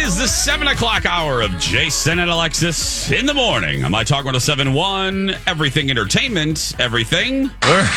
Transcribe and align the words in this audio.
It 0.00 0.06
is 0.06 0.16
the 0.16 0.28
7 0.28 0.66
o'clock 0.66 1.04
hour 1.04 1.42
of 1.42 1.50
Jason 1.58 2.20
and 2.20 2.30
Alexis 2.30 3.10
in 3.12 3.26
the 3.26 3.34
morning. 3.34 3.82
Am 3.84 3.94
I 3.94 4.02
talking 4.02 4.32
to 4.32 4.40
7 4.40 4.72
1? 4.72 5.36
everything 5.46 5.90
entertainment, 5.90 6.74
everything. 6.78 7.50
We're, 7.64 7.88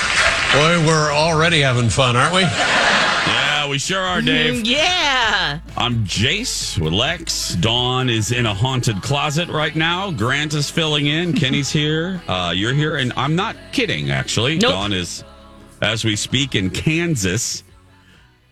boy, 0.52 0.86
we're 0.86 1.14
already 1.14 1.62
having 1.62 1.88
fun, 1.88 2.18
aren't 2.18 2.36
we? 2.36 2.42
Yeah, 2.42 3.70
we 3.70 3.80
sure 3.80 4.02
are, 4.02 4.22
Dave. 4.22 4.66
Yeah. 4.66 5.62
I'm 5.78 6.04
Jace 6.04 6.78
with 6.78 6.92
Lex. 6.92 7.56
Dawn 7.56 8.10
is 8.10 8.34
in 8.34 8.48
a 8.48 8.54
haunted 8.54 9.02
closet 9.02 9.48
right 9.48 9.74
now. 9.74 10.12
Grant 10.12 10.54
is 10.54 10.70
filling 10.70 11.08
in. 11.08 11.32
Kenny's 11.32 11.72
here. 11.72 12.22
Uh, 12.28 12.52
you're 12.54 12.74
here, 12.74 12.98
and 12.98 13.14
I'm 13.16 13.38
not 13.38 13.56
kidding, 13.72 14.12
actually. 14.12 14.58
Nope. 14.58 14.72
Dawn 14.74 14.92
is, 14.92 15.24
as 15.82 16.04
we 16.04 16.18
speak, 16.18 16.54
in 16.54 16.70
Kansas, 16.70 17.64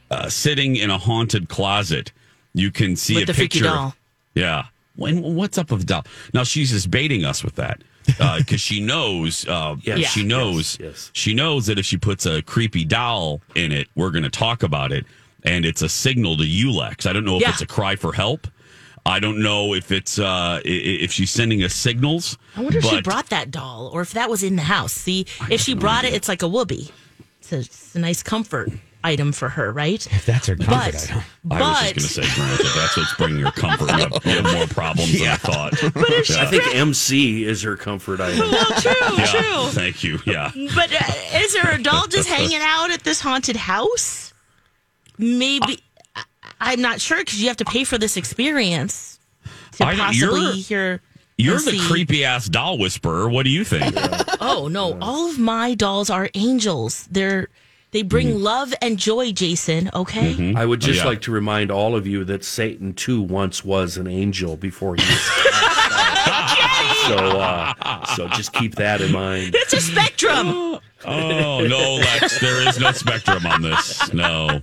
uh, 0.09 0.29
sitting 0.29 0.77
in 0.77 0.89
a 0.89 0.97
haunted 0.97 1.49
closet. 1.49 2.13
You 2.53 2.71
can 2.71 2.95
see 2.95 3.15
With 3.15 3.23
a 3.23 3.25
the 3.27 3.33
freaky 3.33 3.59
picture. 3.59 3.73
doll. 3.73 3.95
Yeah. 4.35 4.65
When, 4.95 5.35
what's 5.35 5.57
up 5.57 5.71
with 5.71 5.81
the 5.81 5.85
doll? 5.85 6.03
Now 6.33 6.43
she's 6.43 6.71
just 6.71 6.91
baiting 6.91 7.23
us 7.25 7.43
with 7.43 7.55
that 7.55 7.81
because 8.37 8.59
she 8.61 8.81
knows. 8.81 9.47
Uh, 9.47 9.75
Yes, 9.83 10.11
she 10.11 10.23
knows. 10.23 10.77
yes, 10.79 10.89
yes. 10.91 11.11
She 11.13 11.33
knows 11.33 11.65
that 11.67 11.79
if 11.79 11.85
she 11.85 11.97
puts 11.97 12.25
a 12.25 12.41
creepy 12.41 12.83
doll 12.83 13.41
in 13.55 13.71
it, 13.71 13.87
we're 13.95 14.11
going 14.11 14.23
to 14.23 14.29
talk 14.29 14.63
about 14.63 14.91
it, 14.91 15.05
and 15.43 15.65
it's 15.65 15.81
a 15.81 15.89
signal 15.89 16.35
to 16.37 16.45
you, 16.45 16.71
Lex. 16.71 17.05
I 17.05 17.13
don't 17.13 17.23
know 17.25 17.35
if 17.37 17.41
Yeah. 17.41 17.51
it's 17.51 17.61
a 17.61 17.65
cry 17.67 17.95
for 17.95 18.11
help. 18.13 18.47
I 19.05 19.19
don't 19.19 19.41
know 19.41 19.73
if 19.73 19.91
it's 19.91 20.19
uh, 20.19 20.23
i- 20.23 20.59
i- 20.67 20.99
if 21.01 21.11
she's 21.11 21.31
sending 21.31 21.63
us 21.63 21.73
signals. 21.73 22.37
I 22.55 22.61
wonder 22.61 22.77
if 22.79 22.85
she 22.85 23.01
brought 23.01 23.29
that 23.29 23.49
doll 23.49 23.89
or 23.93 24.01
if 24.01 24.11
that 24.11 24.29
was 24.29 24.43
in 24.43 24.55
the 24.57 24.61
house. 24.61 24.93
See, 24.93 25.25
if 25.49 25.61
she 25.61 25.73
no 25.73 25.79
brought 25.79 26.03
it, 26.05 26.13
it's 26.13 26.27
like 26.27 26.43
a 26.43 26.47
whoopee. 26.47 26.91
It's 27.39 27.51
a, 27.51 27.57
it's 27.59 27.95
a 27.95 27.99
nice 27.99 28.21
comfort 28.21 28.71
item 29.03 29.31
for 29.31 29.49
her, 29.49 29.71
right? 29.71 30.05
If 30.13 30.25
that's 30.25 30.47
her 30.47 30.55
comfort 30.55 30.71
But, 30.93 30.95
item. 31.11 31.21
but 31.43 31.61
I 31.61 31.91
was 31.93 32.03
just 32.03 32.15
going 32.15 32.27
to 32.27 32.33
say, 32.33 32.41
Grant, 32.41 32.59
if 32.61 32.73
that's 32.75 32.97
what's 32.97 33.13
bringing 33.15 33.39
her 33.43 33.51
comfort. 33.51 33.89
You 33.89 33.97
have, 33.97 34.25
you 34.25 34.31
have 34.43 34.53
more 34.53 34.67
problems 34.67 35.17
than 35.19 35.27
I 35.27 35.35
thought. 35.35 35.71
But 35.93 36.09
if 36.09 36.37
I 36.37 36.45
think 36.45 36.75
MC 36.75 37.43
is 37.45 37.61
her 37.63 37.75
comfort 37.77 38.19
item. 38.21 38.39
well, 38.39 38.65
true, 38.81 38.91
yeah, 39.17 39.25
true. 39.25 39.67
Thank 39.69 40.03
you. 40.03 40.19
Yeah. 40.25 40.51
But 40.75 40.91
uh, 40.93 41.13
is 41.37 41.53
there 41.53 41.71
a 41.73 41.81
doll 41.81 42.07
just 42.07 42.27
hanging 42.29 42.59
out 42.61 42.91
at 42.91 43.03
this 43.03 43.19
haunted 43.19 43.55
house? 43.55 44.33
Maybe. 45.17 45.79
I- 46.15 46.23
I'm 46.59 46.81
not 46.81 47.01
sure 47.01 47.17
because 47.19 47.41
you 47.41 47.47
have 47.47 47.57
to 47.57 47.65
pay 47.65 47.83
for 47.83 47.97
this 47.97 48.17
experience 48.17 49.19
to 49.73 49.85
I- 49.85 49.95
possibly 49.95 50.41
you're- 50.41 50.53
hear. 50.57 51.01
You're 51.37 51.57
the 51.59 51.79
creepy 51.87 52.23
ass 52.23 52.47
doll 52.47 52.77
whisperer. 52.77 53.27
What 53.27 53.43
do 53.45 53.49
you 53.49 53.63
think? 53.63 53.95
Oh 54.43 54.67
no! 54.67 54.97
All 55.01 55.29
of 55.29 55.37
my 55.37 55.75
dolls 55.75 56.09
are 56.09 56.27
angels. 56.33 57.07
They're 57.11 57.47
They 57.91 58.03
bring 58.03 58.27
Mm-hmm. 58.27 58.43
love 58.43 58.73
and 58.81 58.97
joy, 58.97 59.31
Jason. 59.33 59.89
Okay. 59.93 60.53
I 60.55 60.65
would 60.65 60.79
just 60.81 60.99
Yeah. 60.99 61.05
like 61.05 61.21
to 61.21 61.31
remind 61.31 61.71
all 61.71 61.95
of 61.95 62.07
you 62.07 62.23
that 62.25 62.45
Satan 62.45 62.93
too 62.93 63.21
once 63.21 63.65
was 63.65 63.97
an 63.97 64.07
angel 64.07 64.55
before 64.57 64.95
he 64.95 65.01
was 65.01 65.29
cast 65.51 66.27
out. 66.27 67.07
So, 67.07 67.15
uh, 67.39 68.05
so 68.15 68.27
just 68.29 68.53
keep 68.53 68.75
that 68.75 69.01
in 69.01 69.11
mind. 69.11 69.53
It's 69.55 69.73
a 69.73 69.81
spectrum. 69.81 70.79
Oh 71.03 71.65
no, 71.65 71.95
Lex, 71.95 72.39
there 72.41 72.61
is 72.69 72.79
no 72.79 72.91
spectrum 72.91 73.43
on 73.47 73.63
this. 73.63 74.13
No. 74.13 74.61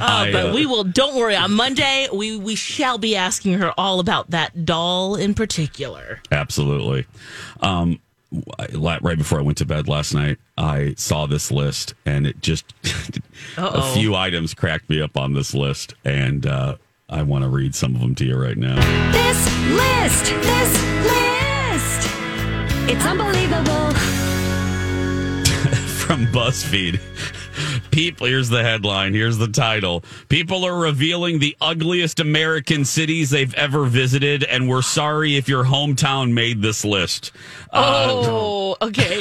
I, 0.00 0.30
Uh, 0.30 0.32
but 0.32 0.46
uh, 0.46 0.52
we 0.54 0.64
will. 0.64 0.84
Don't 0.84 1.14
worry. 1.16 1.36
On 1.36 1.52
Monday, 1.52 2.08
we 2.10 2.38
we 2.38 2.54
shall 2.54 2.96
be 2.96 3.14
asking 3.14 3.58
her 3.58 3.70
all 3.78 4.00
about 4.00 4.30
that 4.30 4.64
doll 4.64 5.16
in 5.16 5.34
particular. 5.34 6.20
Absolutely. 6.32 7.04
Um, 7.60 7.90
I- 7.90 7.92
la- 7.92 8.03
right 8.72 9.18
before 9.18 9.38
I 9.38 9.42
went 9.42 9.58
to 9.58 9.66
bed 9.66 9.88
last 9.88 10.14
night, 10.14 10.38
I 10.56 10.94
saw 10.96 11.26
this 11.26 11.50
list, 11.50 11.94
and 12.06 12.26
it 12.26 12.40
just 12.40 12.64
a 13.56 13.94
few 13.94 14.14
items 14.14 14.54
cracked 14.54 14.88
me 14.88 15.00
up 15.00 15.16
on 15.16 15.32
this 15.34 15.54
list, 15.54 15.94
and 16.04 16.46
uh, 16.46 16.76
I 17.08 17.22
want 17.22 17.44
to 17.44 17.48
read 17.48 17.74
some 17.74 17.94
of 17.94 18.00
them 18.00 18.14
to 18.16 18.24
you 18.24 18.36
right 18.36 18.56
now. 18.56 18.76
This 19.12 19.46
list, 19.70 20.24
this 20.26 20.82
list. 21.04 22.10
It's 22.90 23.04
unbelievable. 23.04 23.90
From 26.04 26.26
BuzzFeed. 26.26 27.00
People, 27.94 28.26
here's 28.26 28.48
the 28.48 28.64
headline. 28.64 29.14
Here's 29.14 29.38
the 29.38 29.46
title. 29.46 30.02
People 30.28 30.64
are 30.64 30.76
revealing 30.76 31.38
the 31.38 31.56
ugliest 31.60 32.18
American 32.18 32.84
cities 32.84 33.30
they've 33.30 33.54
ever 33.54 33.84
visited, 33.84 34.42
and 34.42 34.68
we're 34.68 34.82
sorry 34.82 35.36
if 35.36 35.48
your 35.48 35.62
hometown 35.62 36.32
made 36.32 36.60
this 36.60 36.84
list. 36.84 37.30
Oh, 37.72 38.76
okay. 38.82 39.20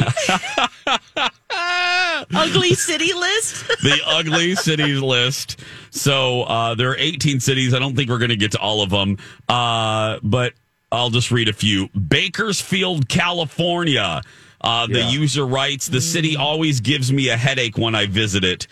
Ugly 2.33 2.73
city 2.73 3.13
list. 3.13 3.67
the 3.83 3.99
ugly 4.07 4.55
cities 4.55 5.01
list. 5.01 5.59
So 5.91 6.41
uh, 6.41 6.73
there 6.73 6.89
are 6.89 6.97
18 6.97 7.41
cities. 7.41 7.75
I 7.75 7.79
don't 7.79 7.95
think 7.95 8.09
we're 8.09 8.17
going 8.17 8.29
to 8.29 8.35
get 8.35 8.53
to 8.53 8.59
all 8.59 8.81
of 8.81 8.89
them, 8.89 9.19
uh, 9.49 10.17
but 10.23 10.53
I'll 10.91 11.11
just 11.11 11.29
read 11.29 11.47
a 11.47 11.53
few. 11.53 11.89
Bakersfield, 11.89 13.07
California. 13.07 14.23
Uh, 14.63 14.87
the 14.87 14.99
Yeah. 14.99 15.09
user 15.09 15.45
writes, 15.45 15.87
"The 15.87 15.99
city 16.01 16.37
always 16.37 16.79
gives 16.79 17.11
me 17.11 17.29
a 17.29 17.35
headache 17.37 17.77
when 17.77 17.95
I 17.95 18.05
visit 18.05 18.43
it." 18.43 18.67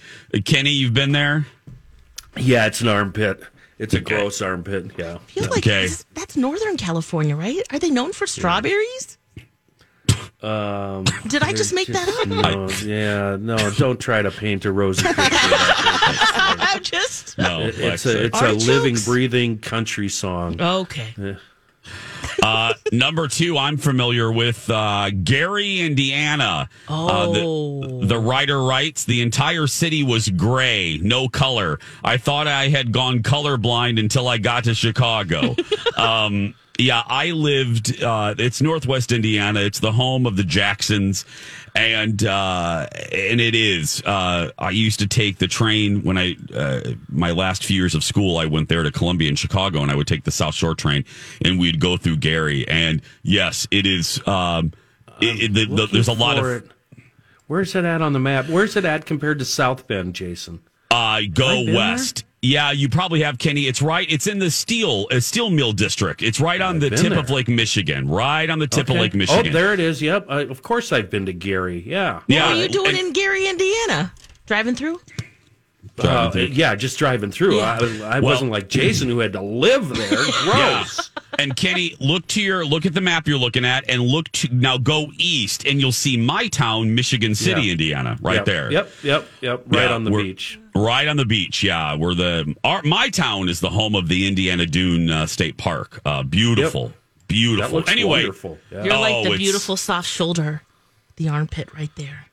Kenny, 0.45 0.71
you've 0.71 0.93
been 0.93 1.11
there. 1.11 1.45
Yeah, 2.37 2.65
it's 2.67 2.79
an 2.81 2.87
armpit. 2.87 3.43
It's 3.77 3.93
a 3.93 3.99
gross 3.99 4.41
armpit. 4.41 4.91
Yeah. 4.97 5.15
I 5.15 5.31
feel 5.31 5.43
like 5.49 5.57
Okay. 5.67 5.81
this- 5.83 6.05
that's 6.13 6.37
Northern 6.37 6.77
California, 6.77 7.35
right? 7.35 7.59
Are 7.71 7.79
they 7.79 7.89
known 7.89 8.13
for 8.13 8.25
strawberries? 8.27 9.17
Um, 10.43 11.03
Did 11.27 11.43
I 11.43 11.51
just 11.53 11.73
make 11.73 11.87
that 11.89 12.07
up? 12.07 12.27
no, 12.27 12.69
yeah, 12.83 13.37
no, 13.39 13.57
don't 13.71 13.99
try 13.99 14.21
to 14.23 14.31
paint 14.31 14.65
a 14.65 14.71
rosy 14.71 15.03
picture. 15.03 15.19
I'm 15.29 16.81
just 16.81 17.37
No, 17.37 17.61
It- 17.61 17.77
it's 17.79 18.05
a 18.05 18.25
it's 18.25 18.39
a 18.41 18.45
Artichokes? 18.45 18.67
living, 18.67 18.95
breathing 19.05 19.57
country 19.59 20.09
song. 20.09 20.59
okay. 20.61 21.13
Uh, 22.41 22.73
number 22.91 23.27
two, 23.27 23.57
I'm 23.57 23.77
familiar 23.77 24.31
with 24.31 24.69
uh, 24.69 25.11
Gary, 25.23 25.79
Indiana. 25.81 26.69
Uh, 26.87 27.07
Oh. 27.33 27.99
the, 27.99 28.07
the 28.07 28.19
writer 28.19 28.61
writes 28.63 29.03
the 29.05 29.21
entire 29.21 29.67
city 29.67 30.03
was 30.03 30.27
gray, 30.29 30.97
no 31.01 31.27
color. 31.29 31.79
I 32.03 32.17
thought 32.17 32.47
I 32.47 32.69
had 32.69 32.91
gone 32.91 33.19
colorblind 33.21 33.99
until 33.99 34.27
I 34.27 34.37
got 34.39 34.63
to 34.65 34.73
Chicago. 34.73 35.55
um, 35.97 36.55
yeah, 36.79 37.03
I 37.05 37.31
lived. 37.31 38.01
Uh, 38.01 38.33
it's 38.37 38.61
Northwest 38.61 39.11
Indiana. 39.11 39.59
It's 39.61 39.79
the 39.79 39.91
home 39.91 40.25
of 40.25 40.35
the 40.37 40.43
Jacksons, 40.43 41.25
and 41.75 42.23
uh, 42.23 42.87
and 43.11 43.39
it 43.41 43.53
is. 43.55 44.01
Uh, 44.05 44.51
I 44.57 44.71
used 44.71 44.99
to 44.99 45.07
take 45.07 45.37
the 45.37 45.47
train 45.47 46.01
when 46.03 46.17
I 46.17 46.35
uh, 46.55 46.81
my 47.09 47.31
last 47.31 47.63
few 47.65 47.75
years 47.77 47.93
of 47.95 48.03
school. 48.03 48.37
I 48.37 48.45
went 48.45 48.69
there 48.69 48.83
to 48.83 48.91
Columbia 48.91 49.29
in 49.29 49.35
Chicago, 49.35 49.81
and 49.81 49.91
I 49.91 49.95
would 49.95 50.07
take 50.07 50.23
the 50.23 50.31
South 50.31 50.55
Shore 50.55 50.73
train, 50.75 51.05
and 51.43 51.59
we'd 51.59 51.79
go 51.79 51.97
through 51.97 52.17
Gary. 52.17 52.67
And 52.67 53.01
yes, 53.23 53.67
it 53.71 53.85
is. 53.85 54.25
Um, 54.27 54.73
it, 55.21 55.51
it- 55.51 55.53
the, 55.53 55.65
the, 55.75 55.87
there's 55.87 56.07
a 56.07 56.13
lot 56.13 56.37
of 56.39 56.45
it. 56.45 56.71
Where's 57.47 57.75
it 57.75 57.83
at 57.83 58.01
on 58.01 58.13
the 58.13 58.19
map? 58.19 58.47
Where's 58.47 58.75
it 58.77 58.85
at 58.85 59.05
compared 59.05 59.39
to 59.39 59.45
South 59.45 59.85
Bend, 59.87 60.15
Jason? 60.15 60.61
uh, 60.89 61.21
go 61.33 61.65
west. 61.73 62.23
Yeah, 62.43 62.71
you 62.71 62.89
probably 62.89 63.21
have 63.21 63.37
Kenny. 63.37 63.67
It's 63.67 63.83
right. 63.83 64.07
It's 64.09 64.25
in 64.25 64.39
the 64.39 64.49
steel 64.49 65.07
uh, 65.11 65.19
steel 65.19 65.51
mill 65.51 65.73
district. 65.73 66.23
It's 66.23 66.39
right 66.39 66.59
on 66.59 66.79
the 66.79 66.89
tip 66.89 67.09
there. 67.11 67.19
of 67.19 67.29
Lake 67.29 67.47
Michigan. 67.47 68.07
Right 68.09 68.49
on 68.49 68.57
the 68.57 68.65
tip 68.65 68.89
of 68.89 68.95
Lake 68.95 69.13
Michigan. 69.13 69.47
Oh, 69.47 69.51
there 69.53 69.73
it 69.73 69.79
is. 69.79 70.01
Yep. 70.01 70.25
I, 70.27 70.41
of 70.41 70.63
course, 70.63 70.91
I've 70.91 71.11
been 71.11 71.27
to 71.27 71.33
Gary. 71.33 71.83
Yeah. 71.85 72.21
Yeah, 72.25 72.47
What 72.47 72.57
are 72.57 72.61
you 72.63 72.67
doing 72.69 72.89
and- 72.95 72.97
in 72.97 73.13
Gary, 73.13 73.47
Indiana? 73.47 74.11
Driving 74.47 74.73
through? 74.75 74.99
Uh, 75.99 76.31
yeah, 76.35 76.73
just 76.73 76.97
driving 76.97 77.31
through. 77.31 77.57
Yeah. 77.57 77.77
I, 78.03 78.17
I 78.17 78.19
wasn't 78.21 78.49
like 78.51 78.69
Jason 78.69 79.07
who 79.09 79.19
had 79.19 79.33
to 79.33 79.41
live 79.41 79.89
there. 79.89 80.09
Gross. 80.43 81.11
And 81.37 81.55
Kenny, 81.55 81.95
look 81.99 82.25
to 82.27 82.41
your 82.41 82.65
look 82.65 82.85
at 82.85 82.93
the 82.93 83.01
map 83.01 83.27
you're 83.27 83.37
looking 83.37 83.65
at, 83.65 83.87
and 83.89 84.01
look 84.01 84.29
to 84.33 84.53
now 84.53 84.77
go 84.77 85.07
east, 85.17 85.65
and 85.67 85.79
you'll 85.79 85.91
see 85.91 86.17
my 86.17 86.47
town, 86.47 86.95
Michigan 86.95 87.35
City, 87.35 87.63
Yeah. 87.63 87.71
Indiana, 87.73 88.17
right 88.21 88.35
Yep, 88.37 88.45
there. 88.45 88.71
Yep, 88.71 88.91
yep, 89.03 89.27
yep. 89.41 89.63
Right 89.67 89.89
Yeah, 89.89 89.95
on 89.95 90.03
the 90.03 90.11
beach. 90.11 90.59
Right 90.75 91.07
on 91.07 91.17
the 91.17 91.25
beach, 91.25 91.63
yeah. 91.63 91.93
Where 91.95 92.15
the 92.15 92.55
our, 92.63 92.81
my 92.83 93.09
town 93.09 93.47
is 93.49 93.59
the 93.59 93.69
home 93.69 93.95
of 93.95 94.07
the 94.07 94.27
Indiana 94.27 94.65
Dune 94.65 95.09
uh, 95.09 95.25
State 95.27 95.57
Park. 95.57 96.01
Uh, 96.05 96.23
beautiful, 96.23 96.87
That 96.87 97.27
beautiful. 97.27 97.77
looks 97.79 97.91
anyway, 97.91 98.21
wonderful. 98.23 98.57
Yeah. 98.71 98.83
You're 98.85 98.97
like 98.97 99.15
Oh, 99.15 99.31
the 99.31 99.37
beautiful 99.37 99.77
soft 99.77 100.07
shoulder, 100.09 100.61
the 101.17 101.29
armpit 101.29 101.69
right 101.75 101.91
there. 101.95 102.27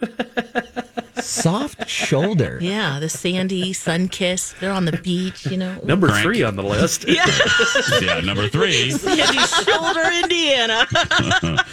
Soft 1.22 1.88
shoulder. 1.88 2.58
Yeah, 2.60 2.98
the 3.00 3.08
sandy 3.08 3.72
sun 3.72 4.08
kiss. 4.08 4.54
They're 4.60 4.72
on 4.72 4.84
the 4.84 4.98
beach, 4.98 5.46
you 5.46 5.56
know. 5.56 5.78
Number 5.84 6.08
Frank. 6.08 6.22
three 6.22 6.42
on 6.42 6.56
the 6.56 6.62
list. 6.62 7.04
yeah, 7.08 8.20
number 8.20 8.48
three. 8.48 8.90
Sandy 8.90 9.38
shoulder, 9.38 10.02
Indiana. 10.22 10.86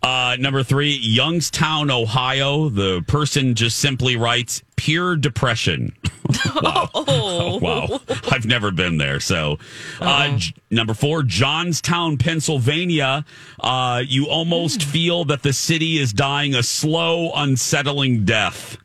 Uh, 0.00 0.36
number 0.38 0.62
three, 0.62 0.92
Youngstown, 0.92 1.90
Ohio. 1.90 2.68
The 2.68 3.02
person 3.08 3.54
just 3.54 3.78
simply 3.78 4.16
writes 4.16 4.62
pure 4.76 5.16
depression. 5.16 5.92
wow. 6.62 6.88
Oh. 6.94 7.58
wow. 7.58 8.00
I've 8.30 8.46
never 8.46 8.70
been 8.70 8.98
there. 8.98 9.18
So, 9.18 9.58
uh, 10.00 10.36
J- 10.36 10.54
number 10.70 10.94
four, 10.94 11.24
Johnstown, 11.24 12.16
Pennsylvania. 12.16 13.24
Uh, 13.58 14.02
you 14.06 14.28
almost 14.28 14.84
feel 14.84 15.24
that 15.26 15.42
the 15.42 15.52
city 15.52 15.98
is 15.98 16.12
dying 16.12 16.54
a 16.54 16.62
slow, 16.62 17.32
unsettling 17.34 18.24
death. 18.24 18.76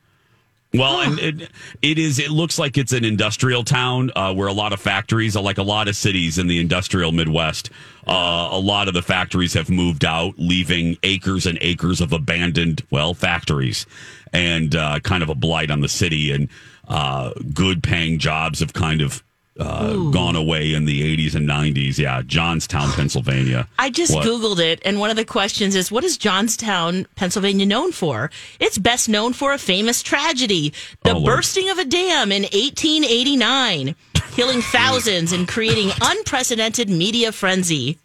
Well, 0.76 1.02
and 1.02 1.20
it, 1.20 1.50
it 1.84 2.00
is. 2.00 2.18
It 2.18 2.32
looks 2.32 2.58
like 2.58 2.80
it's 2.80 2.94
an 2.94 3.06
industrial 3.06 3.64
town 3.64 4.10
uh, 4.16 4.34
where 4.34 4.48
a 4.48 4.54
lot 4.54 4.74
of 4.74 4.82
factories, 4.82 5.36
like 5.36 5.60
a 5.60 5.64
lot 5.64 5.88
of 5.88 5.96
cities 5.96 6.40
in 6.40 6.48
the 6.48 6.60
industrial 6.60 7.12
Midwest, 7.12 7.70
uh, 8.08 8.50
a 8.52 8.60
lot 8.60 8.88
of 8.88 8.96
the 8.96 9.04
factories 9.04 9.54
have 9.54 9.70
moved 9.70 10.04
out, 10.04 10.34
leaving 10.38 10.98
acres 11.04 11.46
and 11.46 11.60
acres 11.62 12.02
of 12.02 12.12
abandoned, 12.12 12.84
well, 12.90 13.14
factories, 13.14 13.86
and 14.32 14.76
uh, 14.76 15.00
kind 15.02 15.22
of 15.22 15.30
a 15.30 15.36
blight 15.36 15.70
on 15.70 15.82
the 15.82 15.88
city. 15.88 16.32
And 16.32 16.50
uh, 16.88 17.34
good-paying 17.54 18.18
jobs 18.18 18.60
have 18.60 18.74
kind 18.74 19.02
of 19.02 19.23
uh, 19.60 19.94
gone 20.12 20.36
away 20.36 20.74
in 20.74 20.86
the 20.86 21.02
'80s 21.18 21.36
and 21.36 21.48
'90s. 21.48 21.98
Yeah, 21.98 22.22
Johnstown, 22.26 22.92
Pennsylvania. 22.94 23.68
I 23.78 23.90
just 23.90 24.14
What? 24.14 24.26
Googled 24.26 24.60
it, 24.60 24.82
and 24.84 25.00
one 25.00 25.10
of 25.10 25.16
the 25.16 25.26
questions 25.26 25.76
is 25.76 25.92
what 25.92 26.04
is 26.04 26.18
Johnstown, 26.18 27.06
Pennsylvania 27.16 27.66
known 27.66 27.92
for? 27.92 28.32
It's 28.60 28.78
best 28.78 29.10
known 29.10 29.34
for 29.34 29.54
a 29.54 29.58
famous 29.58 30.02
tragedy, 30.02 30.74
the 31.04 31.12
Oh, 31.12 31.20
Lord. 31.20 31.26
bursting 31.26 31.70
of 31.70 31.78
a 31.78 31.86
dam 31.86 32.32
in 32.32 32.44
1889, 32.44 33.96
killing 34.32 34.62
thousands 34.62 35.32
and 35.32 35.48
creating 35.48 35.92
unprecedented 36.02 36.90
media 36.90 37.32
frenzy. 37.32 37.98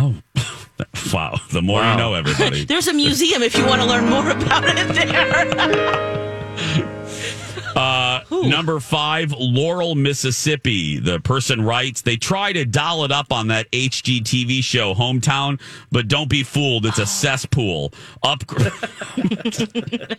Oh, 0.00 0.14
wow, 1.12 1.36
the 1.52 1.62
more 1.62 1.82
you 1.82 1.96
know, 1.96 2.14
everybody. 2.14 2.64
There's 2.64 2.88
a 2.88 2.92
museum 2.92 3.42
if 3.42 3.56
you 3.56 3.66
want 3.66 3.82
to 3.82 3.86
learn 3.88 4.08
more 4.08 4.30
about 4.30 4.64
it 4.66 4.88
there. 4.94 6.97
Number 8.30 8.80
five, 8.80 9.32
Laurel, 9.32 9.94
Mississippi. 9.94 10.98
The 10.98 11.20
person 11.20 11.64
writes, 11.64 12.02
they 12.02 12.16
try 12.16 12.52
to 12.52 12.64
doll 12.64 13.04
it 13.04 13.12
up 13.12 13.32
on 13.32 13.48
that 13.48 13.70
HGTV 13.70 14.62
show, 14.62 14.94
Hometown, 14.94 15.60
but 15.90 16.08
don't 16.08 16.28
be 16.28 16.42
fooled. 16.42 16.86
It's 16.86 16.98
a 16.98 17.06
cesspool. 17.18 17.92
Up. 18.22 18.42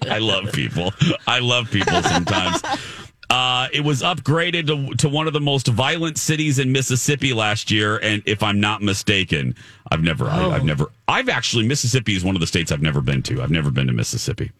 I 0.10 0.20
love 0.20 0.52
people. 0.54 0.94
I 1.28 1.40
love 1.40 1.70
people 1.70 2.02
sometimes. 2.02 2.62
Uh, 3.30 3.68
it 3.72 3.82
was 3.82 4.02
upgraded 4.02 4.66
to, 4.66 4.96
to 4.96 5.08
one 5.08 5.28
of 5.28 5.34
the 5.34 5.40
most 5.40 5.68
violent 5.68 6.18
cities 6.18 6.58
in 6.58 6.72
Mississippi 6.72 7.32
last 7.32 7.70
year, 7.70 7.98
and 7.98 8.24
if 8.26 8.42
I'm 8.42 8.60
not 8.60 8.82
mistaken, 8.82 9.54
I've 9.92 10.02
never, 10.02 10.26
I, 10.26 10.50
I've 10.50 10.64
never, 10.64 10.88
I've 11.08 11.30
actually 11.30 11.68
Mississippi 11.68 12.16
is 12.16 12.24
one 12.24 12.36
of 12.36 12.42
the 12.42 12.48
states 12.48 12.72
I've 12.72 12.82
never 12.82 13.02
been 13.02 13.22
to. 13.24 13.44
I've 13.44 13.52
never 13.52 13.70
been 13.70 13.86
to 13.86 13.94
Mississippi. 13.94 14.52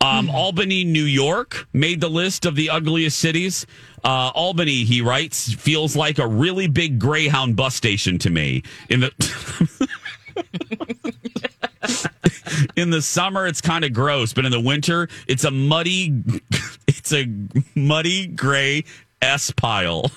Um, 0.00 0.28
Albany, 0.28 0.84
New 0.84 1.04
York 1.04 1.66
made 1.72 2.00
the 2.00 2.10
list 2.10 2.44
of 2.44 2.56
the 2.56 2.68
ugliest 2.70 3.18
cities. 3.18 3.66
Uh, 4.04 4.30
Albany, 4.34 4.84
he 4.84 5.00
writes, 5.00 5.54
feels 5.54 5.96
like 5.96 6.18
a 6.18 6.26
really 6.26 6.66
big 6.66 6.98
Greyhound 6.98 7.56
bus 7.56 7.74
station 7.74 8.18
to 8.18 8.30
me. 8.30 8.62
In 8.90 9.00
the 9.00 9.88
in 12.76 12.90
the 12.90 13.02
summer 13.02 13.46
it's 13.46 13.60
kind 13.60 13.84
of 13.84 13.92
gross, 13.92 14.32
but 14.32 14.44
in 14.44 14.52
the 14.52 14.60
winter 14.60 15.08
it's 15.26 15.44
a 15.44 15.50
muddy 15.50 16.22
it's 16.86 17.12
a 17.12 17.26
muddy 17.74 18.26
gray 18.26 18.84
S 19.24 19.50
pile. 19.50 20.10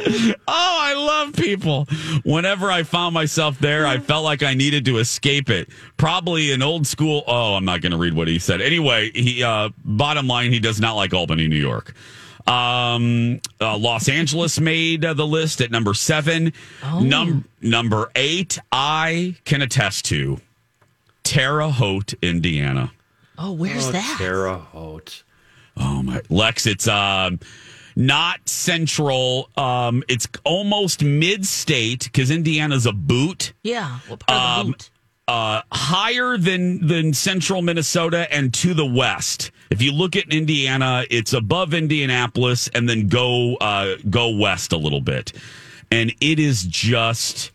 oh, 0.00 0.34
I 0.48 0.94
love 0.96 1.34
people. 1.34 1.86
Whenever 2.24 2.70
I 2.70 2.82
found 2.82 3.14
myself 3.14 3.58
there, 3.58 3.86
I 3.86 3.98
felt 3.98 4.24
like 4.24 4.42
I 4.42 4.54
needed 4.54 4.84
to 4.86 4.98
escape 4.98 5.50
it. 5.50 5.68
Probably 5.96 6.52
an 6.52 6.62
old 6.62 6.86
school. 6.86 7.24
Oh, 7.26 7.54
I'm 7.54 7.64
not 7.64 7.80
going 7.80 7.92
to 7.92 7.98
read 7.98 8.14
what 8.14 8.28
he 8.28 8.38
said. 8.38 8.60
Anyway, 8.60 9.10
he 9.14 9.42
uh, 9.42 9.70
bottom 9.84 10.26
line, 10.26 10.52
he 10.52 10.60
does 10.60 10.80
not 10.80 10.94
like 10.94 11.12
Albany, 11.12 11.48
New 11.48 11.56
York. 11.56 11.94
Um, 12.46 13.40
uh, 13.60 13.76
Los 13.76 14.08
Angeles 14.08 14.58
made 14.58 15.04
uh, 15.04 15.12
the 15.12 15.26
list 15.26 15.60
at 15.60 15.70
number 15.70 15.92
seven. 15.92 16.52
Num- 16.82 17.44
number 17.60 18.10
eight, 18.16 18.58
I 18.72 19.36
can 19.44 19.60
attest 19.60 20.06
to 20.06 20.40
Terre 21.24 21.68
Haute, 21.68 22.14
Indiana. 22.22 22.92
Oh, 23.36 23.52
where's 23.52 23.90
that? 23.92 24.16
Terre 24.18 24.54
Haute. 24.56 25.24
Oh 25.78 26.02
my 26.02 26.20
Lex, 26.28 26.66
it's 26.66 26.88
um 26.88 27.40
not 27.96 28.48
central. 28.48 29.50
Um 29.56 30.02
it's 30.08 30.26
almost 30.44 31.02
mid 31.02 31.46
state 31.46 32.04
because 32.04 32.30
Indiana's 32.30 32.86
a 32.86 32.92
boot. 32.92 33.52
Yeah. 33.62 33.98
What 34.08 34.20
part 34.20 34.30
of 34.38 34.56
the 34.56 34.60
Um, 34.60 34.66
boot? 34.72 34.90
Uh 35.26 35.62
higher 35.72 36.36
than 36.38 36.86
than 36.86 37.12
central 37.14 37.62
Minnesota 37.62 38.32
and 38.32 38.52
to 38.54 38.74
the 38.74 38.86
west. 38.86 39.50
If 39.70 39.82
you 39.82 39.92
look 39.92 40.16
at 40.16 40.32
Indiana, 40.32 41.04
it's 41.10 41.32
above 41.34 41.74
Indianapolis 41.74 42.68
and 42.68 42.88
then 42.88 43.08
go 43.08 43.56
uh 43.56 43.96
go 44.08 44.30
west 44.30 44.72
a 44.72 44.76
little 44.78 45.00
bit. 45.02 45.32
And 45.90 46.14
it 46.20 46.38
is 46.38 46.64
just 46.64 47.50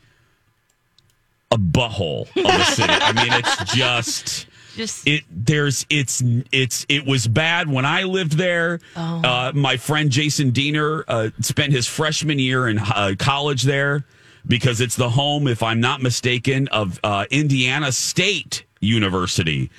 a 1.51 1.57
butthole 1.57 2.27
of 2.35 2.61
a 2.61 2.65
city. 2.65 2.91
I 2.93 3.11
mean, 3.13 3.31
it's 3.33 3.73
just 3.75 4.47
Just 4.75 5.07
it 5.07 5.23
there's 5.29 5.85
it's 5.89 6.23
it's 6.51 6.85
it 6.89 7.05
was 7.05 7.27
bad 7.27 7.69
when 7.69 7.85
I 7.85 8.03
lived 8.03 8.33
there. 8.33 8.79
Uh, 8.95 9.51
my 9.53 9.77
friend 9.77 10.09
Jason 10.09 10.49
Diener 10.51 11.03
uh, 11.07 11.29
spent 11.41 11.73
his 11.73 11.87
freshman 11.87 12.39
year 12.39 12.67
in 12.67 12.79
uh, 12.79 13.13
college 13.19 13.63
there 13.63 14.03
because 14.47 14.81
it's 14.81 14.95
the 14.95 15.09
home, 15.11 15.47
if 15.47 15.61
I'm 15.63 15.79
not 15.79 16.01
mistaken, 16.01 16.67
of 16.69 16.99
uh, 17.03 17.25
Indiana 17.29 17.91
State 17.91 18.63
University, 18.81 19.69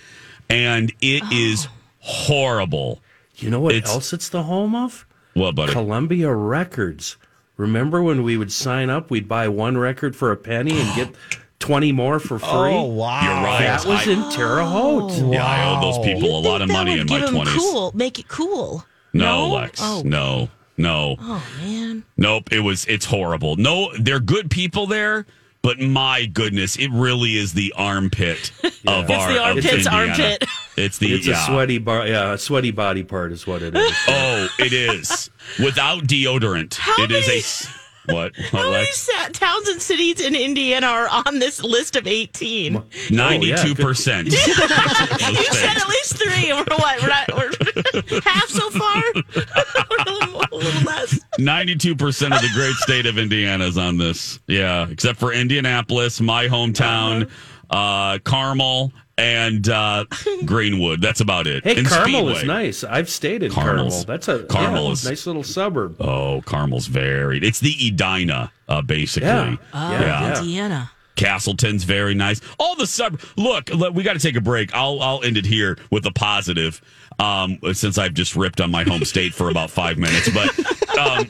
and 0.49 0.93
it 1.01 1.23
is 1.33 1.67
horrible. 1.99 3.01
You 3.37 3.51
know 3.51 3.61
what 3.61 3.75
It's- 3.75 3.93
else 3.93 4.13
it's 4.13 4.29
the 4.29 4.45
home 4.45 4.75
of? 4.75 5.07
Well, 5.35 5.51
buddy, 5.53 5.73
Columbia 5.73 6.33
Records. 6.33 7.17
Remember 7.57 8.03
when 8.03 8.23
we 8.23 8.37
would 8.37 8.53
sign 8.53 8.89
up, 8.91 9.11
we'd 9.11 9.29
buy 9.29 9.49
one 9.49 9.77
record 9.79 10.15
for 10.17 10.31
a 10.33 10.37
penny 10.37 10.79
and 10.81 10.95
get 10.97 11.15
20 11.61 11.93
more 11.93 12.19
for 12.19 12.35
oh, 12.35 12.39
free? 12.39 12.75
Oh, 12.77 12.83
wow. 12.85 13.23
you're 13.23 13.45
right. 13.45 13.61
That 13.61 13.85
was 13.87 14.07
I, 14.07 14.11
in 14.13 14.31
Terre 14.31 14.63
Haute. 14.65 15.13
yeah, 15.33 15.45
I 15.47 15.75
owed 15.77 15.83
those 15.83 16.05
people 16.05 16.39
a 16.39 16.41
lot 16.41 16.61
of 16.63 16.69
money 16.69 16.93
would 16.93 17.01
in 17.03 17.07
give 17.07 17.23
my 17.23 17.31
twenties. 17.31 17.55
Cool, 17.55 17.93
make 17.95 18.19
it 18.19 18.29
cool. 18.29 18.85
No, 19.13 19.49
No? 19.49 19.55
Lex. 19.55 19.81
Oh. 19.83 20.03
No, 20.05 20.49
no. 20.77 21.17
Oh 21.21 21.47
man. 21.63 22.05
Nope, 22.17 22.53
it 22.53 22.61
was 22.61 22.85
it's 22.87 23.07
horrible. 23.07 23.57
No, 23.57 23.91
they're 23.99 24.21
good 24.21 24.51
people 24.51 24.87
there, 24.87 25.25
but 25.63 25.79
my 25.81 26.27
goodness, 26.27 26.77
it 26.77 26.91
really 26.91 27.37
is 27.37 27.55
the 27.55 27.73
armpit 27.77 28.51
of 28.87 29.09
our 29.11 29.33
the 29.33 29.39
of 29.39 29.47
armpit's 29.47 29.73
Indiana. 29.73 29.97
armpit. 30.11 30.45
It's 30.77 30.99
the 30.99 31.15
It's 31.15 31.27
yeah. 31.27 31.43
a 31.43 31.47
sweaty 31.47 31.79
bar, 31.79 32.07
yeah, 32.09 32.33
a 32.33 32.39
sweaty 32.39 32.73
body 32.73 33.05
part 33.05 33.31
is 33.33 33.47
what 33.47 33.63
it 33.63 33.75
is. 33.77 33.93
Oh, 34.09 34.49
it 34.59 34.73
is 34.73 35.31
without 35.63 36.03
deodorant. 36.03 36.75
How 36.75 37.03
it 37.05 37.13
is 37.13 37.27
many- 37.29 37.39
a 37.39 37.43
s- 37.43 37.69
what? 38.07 38.33
What 38.37 38.47
How 38.51 38.59
many 38.71 38.85
Lex? 38.85 38.99
sa- 39.01 39.29
towns 39.33 39.69
and 39.69 39.81
cities 39.81 40.21
in 40.21 40.35
Indiana 40.35 40.87
are 40.87 41.09
on 41.27 41.39
this 41.39 41.63
list 41.63 41.97
of 41.97 42.07
18? 42.07 42.83
Ninety-two 43.11 43.75
percent. 43.75 44.27
you 44.31 44.37
said 44.37 45.77
at 45.77 45.89
least 45.89 46.17
three. 46.17 46.53
We're 46.53 46.65
what? 46.65 47.03
We're 47.03 47.09
not. 47.09 47.35
We're 47.35 48.21
half 48.25 48.49
so 48.49 48.71
far. 48.71 49.03
A, 49.15 50.13
little, 50.13 50.41
a 50.41 50.57
little 50.57 50.83
less. 50.83 51.21
Ninety-two 51.39 51.97
percent 51.97 52.35
of 52.35 52.41
the 52.43 52.51
great 52.55 52.75
state 52.77 53.07
of 53.07 53.19
Indiana 53.19 53.65
is 53.65 53.79
on 53.79 53.97
this. 53.99 54.39
Yeah, 54.47 54.89
except 54.91 55.19
for 55.19 55.33
Indianapolis, 55.33 56.21
my 56.21 56.47
hometown, 56.47 57.31
uh, 57.71 58.19
Carmel, 58.25 58.93
and 59.19 59.69
uh, 59.69 60.05
Greenwood. 60.45 61.01
That's 61.01 61.21
about 61.21 61.47
it. 61.47 61.65
Hey, 61.65 61.77
And 61.79 61.87
Carmel 61.87 62.29
is 62.31 62.45
nice. 62.45 62.85
I've 62.85 63.09
stayed 63.09 63.43
in 63.43 63.51
Carmel's- 63.53 64.05
Carmel. 64.05 64.05
That's 64.07 64.29
a 64.29 64.43
Carmel 64.45 64.85
yeah, 64.87 64.93
is- 64.93 65.05
nice 65.05 65.27
little 65.27 65.45
suburb. 65.45 66.01
Oh, 66.01 66.43
Carmel's 66.47 66.87
varied. 66.87 67.45
It's 67.45 67.61
the 67.61 67.75
Edina, 67.89 68.53
uh, 68.69 68.83
basically. 68.83 69.29
Yeah. 69.29 69.57
Oh, 69.73 69.91
Yeah, 69.93 70.01
yeah. 70.01 70.39
Indiana. 70.39 70.91
Castleton's 71.17 71.85
very 71.85 72.13
nice. 72.15 72.41
All 72.59 72.75
the 72.75 72.89
sub. 72.89 73.21
Look, 73.37 73.71
look, 73.71 73.95
we 73.95 74.03
got 74.03 74.15
to 74.15 74.19
take 74.19 74.35
a 74.35 74.41
break. 74.41 74.75
I'll 74.75 75.01
I'll 75.01 75.23
end 75.23 75.37
it 75.37 75.47
here 75.47 75.79
with 75.93 76.05
a 76.07 76.11
positive. 76.11 76.83
Um, 77.21 77.59
since 77.73 77.99
I've 77.99 78.15
just 78.15 78.35
ripped 78.35 78.61
on 78.61 78.73
my 78.73 78.83
home 78.83 79.05
state 79.05 79.33
for 79.33 79.49
about 79.49 79.71
five 79.71 79.97
minutes, 79.97 80.29
but 80.31 80.99
um, 80.99 81.29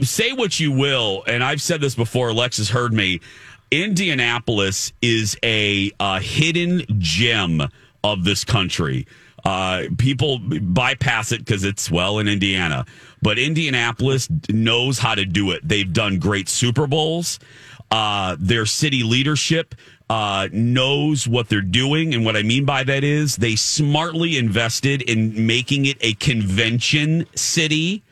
say 0.02 0.32
what 0.32 0.58
you 0.58 0.72
will, 0.72 1.22
and 1.26 1.44
I've 1.44 1.60
said 1.60 1.82
this 1.82 1.94
before. 1.94 2.32
Lex 2.32 2.56
has 2.56 2.70
heard 2.70 2.94
me. 2.94 3.20
Indianapolis 3.70 4.92
is 5.00 5.36
a 5.42 5.92
uh, 6.00 6.18
hidden 6.20 6.82
gem 6.98 7.62
of 8.02 8.24
this 8.24 8.44
country. 8.44 9.06
Uh, 9.44 9.84
people 9.96 10.38
bypass 10.38 11.32
it 11.32 11.38
because 11.38 11.64
it's 11.64 11.90
well 11.90 12.18
in 12.18 12.28
Indiana, 12.28 12.84
but 13.22 13.38
Indianapolis 13.38 14.28
knows 14.50 14.98
how 14.98 15.14
to 15.14 15.24
do 15.24 15.52
it. 15.52 15.66
They've 15.66 15.90
done 15.90 16.18
great 16.18 16.48
Super 16.48 16.86
Bowls. 16.86 17.38
Uh, 17.90 18.36
their 18.38 18.66
city 18.66 19.02
leadership 19.02 19.74
uh, 20.10 20.48
knows 20.52 21.26
what 21.26 21.48
they're 21.48 21.60
doing, 21.60 22.14
and 22.14 22.24
what 22.24 22.36
I 22.36 22.42
mean 22.42 22.64
by 22.64 22.84
that 22.84 23.04
is 23.04 23.36
they 23.36 23.56
smartly 23.56 24.36
invested 24.36 25.02
in 25.02 25.46
making 25.46 25.86
it 25.86 25.96
a 26.00 26.14
convention 26.14 27.26
city. 27.34 28.02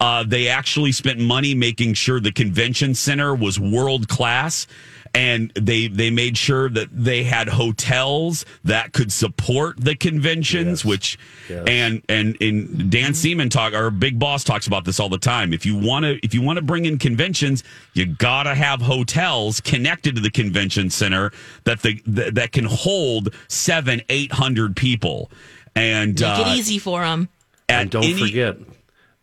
Uh, 0.00 0.22
they 0.22 0.48
actually 0.48 0.92
spent 0.92 1.18
money 1.18 1.54
making 1.54 1.94
sure 1.94 2.20
the 2.20 2.30
convention 2.30 2.94
center 2.94 3.34
was 3.34 3.58
world 3.58 4.08
class. 4.08 4.66
And 5.14 5.50
they 5.54 5.88
they 5.88 6.10
made 6.10 6.36
sure 6.36 6.68
that 6.68 6.88
they 6.92 7.24
had 7.24 7.48
hotels 7.48 8.44
that 8.64 8.92
could 8.92 9.12
support 9.12 9.80
the 9.80 9.94
conventions, 9.96 10.80
Yes. 10.80 10.84
which 10.84 11.18
Yes. 11.48 11.64
and 11.66 12.02
and 12.08 12.36
and 12.40 12.90
Dan 12.90 13.12
Seeman 13.14 13.50
talk 13.50 13.72
our 13.74 13.90
big 13.90 14.18
boss 14.18 14.44
talks 14.44 14.66
about 14.66 14.84
this 14.84 15.00
all 15.00 15.08
the 15.08 15.18
time. 15.18 15.52
If 15.52 15.64
you 15.66 15.76
want 15.76 16.04
to 16.04 16.18
if 16.24 16.34
you 16.34 16.42
want 16.42 16.58
to 16.58 16.62
bring 16.62 16.84
in 16.84 16.98
conventions, 16.98 17.64
you 17.94 18.06
gotta 18.06 18.54
have 18.54 18.82
hotels 18.82 19.60
connected 19.60 20.14
to 20.16 20.20
the 20.20 20.30
convention 20.30 20.90
center 20.90 21.32
that 21.64 21.80
the 21.82 22.00
that, 22.06 22.34
that 22.34 22.52
can 22.52 22.64
hold 22.66 23.34
seven 23.48 24.02
eight 24.08 24.32
hundred 24.32 24.76
people. 24.76 25.30
And 25.74 26.14
Make 26.20 26.28
uh, 26.28 26.44
it 26.46 26.58
easy 26.58 26.78
for 26.78 27.02
them. 27.02 27.28
And 27.68 27.90
don't 27.90 28.04
any- 28.04 28.14
forget 28.20 28.56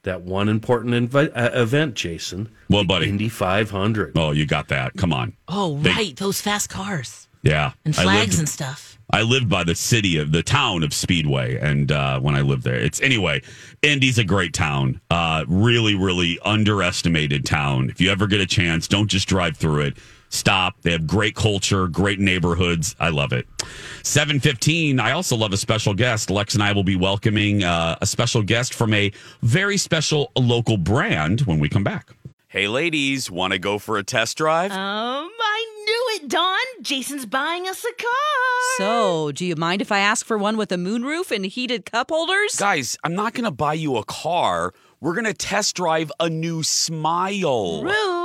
that 0.06 0.22
one 0.24 0.50
important 0.50 0.94
invi- 0.96 1.32
uh, 1.36 1.50
event, 1.54 1.94
Jason. 1.96 2.50
Well, 2.70 2.82
the 2.84 2.88
buddy. 2.88 3.10
Indy 3.10 3.30
500. 3.30 4.14
Oh, 4.18 4.32
you 4.32 4.46
got 4.48 4.70
that. 4.70 4.94
Come 4.98 5.14
on. 5.14 5.34
Oh, 5.48 5.78
They- 5.80 5.90
right. 5.92 6.16
Those 6.16 6.42
fast 6.42 6.70
cars 6.70 7.28
Yeah. 7.44 7.74
and 7.84 7.94
I 7.98 8.04
flags 8.04 8.30
lived, 8.30 8.40
and 8.40 8.50
stuff. 8.50 8.98
I 9.12 9.22
lived 9.22 9.50
by 9.50 9.64
the 9.64 9.76
city 9.76 10.18
of 10.18 10.32
the 10.32 10.42
town 10.42 10.82
of 10.84 10.94
Speedway. 10.94 11.58
And 11.58 11.92
uh, 11.92 12.20
when 12.20 12.34
I 12.36 12.42
lived 12.42 12.64
there, 12.64 12.76
it's 12.76 13.00
anyway, 13.02 13.42
Indy's 13.84 14.18
a 14.18 14.24
great 14.24 14.54
town. 14.54 15.00
Uh, 15.12 15.46
really, 15.48 15.94
really 15.96 16.40
underestimated 16.44 17.46
town. 17.46 17.90
If 17.90 18.02
you 18.02 18.10
ever 18.12 18.26
get 18.28 18.42
a 18.42 18.48
chance, 18.48 18.88
don't 18.88 19.08
just 19.08 19.28
drive 19.28 19.58
through 19.58 19.82
it. 19.82 19.98
Stop. 20.30 20.82
They 20.82 20.92
have 20.92 21.08
great 21.08 21.36
culture, 21.36 21.88
great 21.88 22.20
neighborhoods. 22.20 22.96
I 23.00 23.10
love 23.10 23.32
it. 23.32 23.48
715. 24.04 25.00
I 25.00 25.12
also 25.12 25.36
love 25.36 25.54
a 25.54 25.58
special 25.58 25.94
guest. 25.94 26.30
Lex 26.30 26.54
and 26.54 26.64
I 26.64 26.72
will 26.72 26.84
be 26.84 26.96
welcoming 26.96 27.64
uh, 27.64 27.98
a 28.02 28.06
special 28.06 28.42
guest 28.44 28.74
from 28.74 28.94
a 28.94 29.12
very 29.42 29.78
special 29.78 30.32
local 30.36 30.78
brand 30.78 31.42
when 31.42 31.60
we 31.60 31.70
come 31.70 31.84
back. 31.84 32.16
Hey, 32.48 32.68
ladies, 32.68 33.30
want 33.30 33.52
to 33.52 33.60
go 33.60 33.78
for 33.80 33.98
a 33.98 34.04
test 34.04 34.38
drive? 34.38 34.72
Um, 34.72 34.78
I 34.78 35.84
knew 35.86 36.06
it, 36.16 36.30
Don. 36.30 36.58
Jason's 36.82 37.26
buying 37.26 37.68
us 37.68 37.84
a 37.84 37.94
car. 38.02 38.78
So, 38.78 39.32
do 39.34 39.46
you 39.46 39.56
mind 39.58 39.82
if 39.82 39.92
I 39.92 40.00
ask 40.00 40.26
for 40.26 40.38
one 40.38 40.56
with 40.56 40.72
a 40.72 40.76
moonroof 40.78 41.32
and 41.32 41.46
heated 41.46 41.86
cup 41.86 42.12
holders? 42.12 42.56
Guys, 42.56 42.98
I'm 43.04 43.14
not 43.14 43.34
going 43.34 43.44
to 43.44 43.52
buy 43.52 43.74
you 43.74 43.98
a 43.98 44.06
car. 44.06 44.74
We're 45.02 45.14
going 45.16 45.26
to 45.26 45.34
test 45.34 45.76
drive 45.76 46.12
a 46.20 46.30
new 46.30 46.64
smile. 46.64 47.84
Rude. 47.84 48.25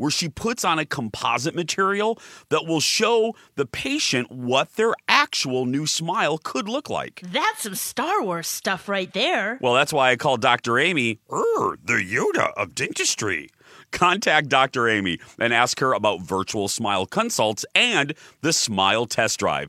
where 0.00 0.10
she 0.10 0.30
puts 0.30 0.64
on 0.64 0.78
a 0.78 0.86
composite 0.86 1.54
material 1.54 2.18
that 2.48 2.66
will 2.66 2.80
show 2.80 3.36
the 3.56 3.66
patient 3.66 4.32
what 4.32 4.74
they're 4.76 4.94
actual 5.08 5.66
new 5.66 5.86
smile 5.86 6.38
could 6.38 6.66
look 6.68 6.88
like. 6.88 7.20
That's 7.22 7.64
some 7.64 7.74
Star 7.74 8.22
Wars 8.22 8.48
stuff 8.48 8.88
right 8.88 9.12
there. 9.12 9.58
Well, 9.60 9.74
that's 9.74 9.92
why 9.92 10.10
I 10.10 10.16
call 10.16 10.38
Dr. 10.38 10.78
Amy 10.78 11.20
er, 11.30 11.76
the 11.84 12.02
Yoda 12.02 12.54
of 12.54 12.74
dentistry. 12.74 13.50
Contact 13.92 14.48
Dr. 14.48 14.88
Amy 14.88 15.18
and 15.38 15.52
ask 15.52 15.80
her 15.80 15.92
about 15.92 16.22
virtual 16.22 16.68
smile 16.68 17.04
consults 17.04 17.66
and 17.74 18.14
the 18.40 18.52
smile 18.52 19.04
test 19.04 19.38
drive. 19.38 19.68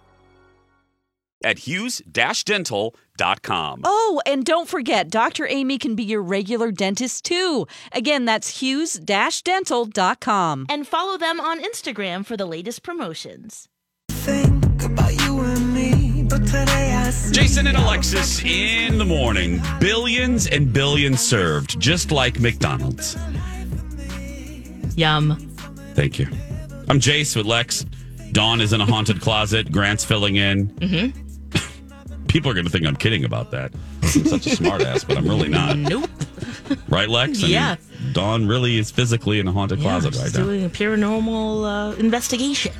At 1.43 1.59
hughes-dental.com. 1.59 3.81
Oh, 3.83 4.21
and 4.25 4.45
don't 4.45 4.69
forget, 4.69 5.09
Dr. 5.09 5.47
Amy 5.47 5.77
can 5.77 5.95
be 5.95 6.03
your 6.03 6.21
regular 6.21 6.71
dentist 6.71 7.25
too. 7.25 7.67
Again, 7.91 8.25
that's 8.25 8.59
hughes-dental.com. 8.59 10.65
And 10.69 10.87
follow 10.87 11.17
them 11.17 11.39
on 11.39 11.63
Instagram 11.63 12.25
for 12.25 12.37
the 12.37 12.45
latest 12.45 12.83
promotions. 12.83 13.67
Jason 17.31 17.67
and 17.67 17.77
Alexis 17.77 18.43
in 18.43 18.97
the 18.97 19.05
morning. 19.05 19.61
Billions 19.79 20.47
and 20.47 20.71
billions 20.71 21.21
served, 21.21 21.79
just 21.79 22.11
like 22.11 22.39
McDonald's. 22.39 23.17
Yum. 24.95 25.35
Thank 25.93 26.19
you. 26.19 26.27
I'm 26.87 26.99
Jace 26.99 27.35
with 27.35 27.45
Lex. 27.45 27.85
Dawn 28.31 28.61
is 28.61 28.73
in 28.73 28.81
a 28.81 28.85
haunted 28.85 29.21
closet. 29.21 29.71
Grant's 29.71 30.05
filling 30.05 30.37
in. 30.37 30.69
Mm-hmm. 30.69 31.30
People 32.31 32.49
are 32.49 32.53
going 32.53 32.65
to 32.65 32.71
think 32.71 32.85
I'm 32.87 32.95
kidding 32.95 33.25
about 33.25 33.51
that. 33.51 33.73
I'm 34.03 34.07
such 34.25 34.47
a 34.47 34.51
smartass, 34.51 35.05
but 35.05 35.17
I'm 35.17 35.27
really 35.27 35.49
not. 35.49 35.75
Nope. 35.77 36.09
Right, 36.87 37.09
Lex? 37.09 37.39
I 37.39 37.41
mean, 37.41 37.51
Yeah. 37.51 37.75
Dawn 38.13 38.47
really 38.47 38.77
is 38.77 38.89
physically 38.89 39.41
in 39.41 39.49
a 39.49 39.51
haunted 39.51 39.79
Yeah, 39.79 39.99
closet 39.99 40.15
right 40.15 40.33
now. 40.33 40.43
doing 40.45 40.63
a 40.63 40.69
paranormal 40.69 41.91
uh, 41.93 41.95
investigation. 41.97 42.71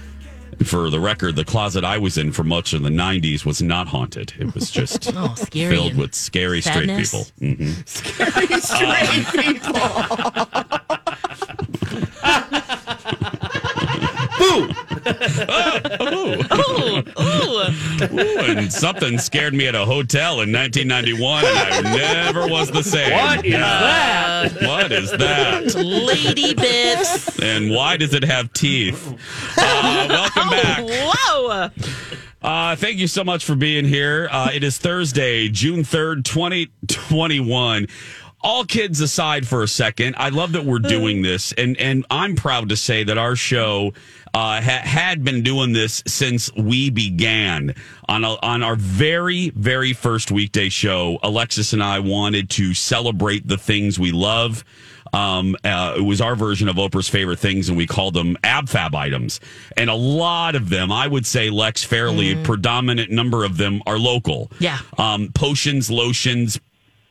For 0.63 0.89
the 0.89 1.01
record, 1.01 1.36
the 1.36 1.43
closet 1.43 1.84
I 1.84 1.98
was 1.98 2.17
in 2.17 2.31
for 2.31 2.43
much 2.46 2.72
of 2.74 2.84
the 2.84 2.89
90s 2.89 3.43
was 3.46 3.62
not 3.62 3.88
haunted. 3.88 4.31
It 4.39 4.53
was 4.55 4.72
just 4.72 5.12
Oh, 5.15 5.36
filled 5.36 5.36
with 5.36 5.39
scary. 5.39 5.75
filled 5.75 5.91
and 5.91 6.00
with 6.00 6.15
scary 6.15 6.62
straight 6.62 6.88
sadness. 6.88 7.31
people. 7.31 7.41
hmm 14.51 14.72
Ooh, 16.01 16.41
ooh. 16.53 17.03
Ooh, 17.22 18.39
and 18.39 18.72
something 18.72 19.17
scared 19.17 19.53
me 19.53 19.67
at 19.67 19.75
a 19.75 19.86
hotel 19.86 20.41
in 20.41 20.51
1991, 20.51 21.46
and 21.46 21.88
I 21.88 21.96
never 21.96 22.48
was 22.48 22.72
the 22.72 22.84
same. 22.84 23.12
What 23.12 23.46
is 23.46 23.53
that? 23.53 24.62
What 24.62 24.91
is 24.91 25.12
that? 25.12 25.75
Lady 25.75 26.53
bits. 26.53 27.39
And 27.41 27.72
why 27.72 27.98
does 27.98 28.13
it 28.13 28.24
have 28.24 28.51
teeth? 28.53 29.13
Uh, 29.58 30.05
welcome 30.10 30.50
back. 30.50 30.84
Whoa. 30.88 31.70
Uh, 32.41 32.75
thank 32.75 32.98
you 32.98 33.08
so 33.08 33.24
much 33.24 33.46
for 33.46 33.55
being 33.55 33.86
here. 33.86 34.27
Uh, 34.31 34.50
it 34.51 34.63
is 34.63 34.77
Thursday, 34.77 35.48
June 35.48 35.84
3rd, 35.84 36.25
2021. 36.25 37.88
All 38.44 38.66
kids 38.66 39.02
aside 39.02 39.48
for 39.48 39.62
a 39.62 39.68
second, 39.68 40.16
I 40.18 40.30
love 40.30 40.54
that 40.54 40.66
we're 40.66 40.80
doing 40.80 41.22
this, 41.22 41.52
and, 41.54 41.78
and 41.78 42.06
I'm 42.10 42.36
proud 42.36 42.70
to 42.70 42.76
say 42.76 43.04
that 43.04 43.18
our 43.18 43.36
show 43.36 43.94
uh, 44.34 44.62
ha- 44.62 44.82
had 44.84 45.24
been 45.24 45.44
doing 45.44 45.74
this 45.74 46.02
since 46.08 46.52
we 46.56 46.90
began. 46.90 47.76
On, 48.10 48.24
a, 48.24 48.36
on 48.42 48.64
our 48.64 48.76
very, 48.76 49.52
very 49.52 49.94
first 49.94 50.32
weekday 50.32 50.70
show, 50.70 51.20
Alexis 51.22 51.74
and 51.74 51.84
I 51.84 52.00
wanted 52.00 52.50
to 52.51 52.74
celebrate 52.74 53.48
the 53.48 53.58
things 53.58 54.00
we 54.00 54.12
love. 54.12 54.64
Um, 55.14 55.56
uh, 55.64 55.96
it 55.98 56.01
was 56.01 56.22
our 56.22 56.36
version 56.36 56.68
of 56.68 56.77
Oprah's 56.77 57.10
favorite 57.10 57.40
things, 57.40 57.68
and 57.70 57.77
we 57.77 57.86
called 57.86 58.14
them 58.14 58.38
AbFab 58.44 58.96
items. 58.96 59.40
And 59.77 59.90
a 59.90 59.96
lot 59.96 60.56
of 60.56 60.70
them, 60.70 60.92
I 60.92 61.08
would 61.08 61.25
say, 61.25 61.50
Lex, 61.50 61.84
fairly 61.84 62.32
a 62.32 62.44
predominant 62.44 63.12
number 63.12 63.44
of 63.44 63.58
them 63.58 63.82
are 63.86 64.00
local. 64.00 64.51
Yeah. 64.60 64.80
Um, 64.98 65.32
potions, 65.34 65.92
lotions, 65.92 66.60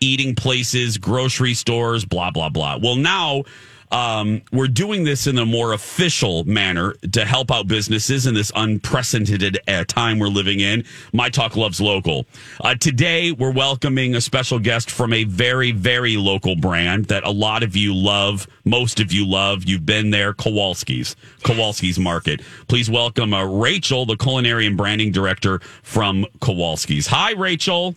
eating 0.01 0.35
places, 0.35 0.97
grocery 0.97 1.55
stores, 1.55 2.05
blah, 2.05 2.31
blah, 2.31 2.49
blah. 2.49 2.79
Well, 2.83 2.97
now 2.97 3.45
um, 3.91 4.41
we're 4.53 4.69
doing 4.69 5.05
this 5.05 5.27
in 5.27 5.37
a 5.37 5.45
more 5.45 5.73
official 5.73 6.45
manner 6.45 6.95
to 7.13 7.25
help 7.25 7.51
out 7.51 7.67
businesses 7.67 8.27
in 8.27 8.35
this 8.35 8.51
unprecedented 8.55 9.59
uh, 9.69 9.85
time 9.85 10.19
we're 10.19 10.29
living 10.29 10.61
in. 10.61 10.85
My 11.13 11.29
Talk 11.29 11.57
Loves 11.57 11.81
Local. 11.81 12.25
Uh, 12.61 12.77
today, 12.77 13.33
we're 13.33 13.53
welcoming 13.53 14.15
a 14.15 14.21
special 14.21 14.59
guest 14.59 14.91
from 14.91 15.13
a 15.13 15.25
very, 15.25 15.73
very 15.73 16.17
local 16.17 16.57
brand 16.57 17.07
that 17.07 17.25
a 17.25 17.31
lot 17.31 17.63
of 17.63 17.77
you 17.77 17.95
love. 17.95 18.47
Most 18.65 19.01
of 19.01 19.13
you 19.13 19.27
love. 19.27 19.65
You've 19.65 19.87
been 19.87 20.11
there, 20.11 20.33
Kowalski's, 20.33 21.15
Kowalski's 21.43 21.99
Market. 21.99 22.41
Please 22.69 22.89
welcome 22.89 23.35
uh, 23.35 23.45
Rachel, 23.45 24.07
the 24.07 24.17
culinary 24.17 24.67
and 24.67 24.77
branding 24.77 25.13
director 25.13 25.61
from 25.83 26.25
Kowalski's. 26.41 27.09
Hi, 27.09 27.33
Rachel. 27.33 27.97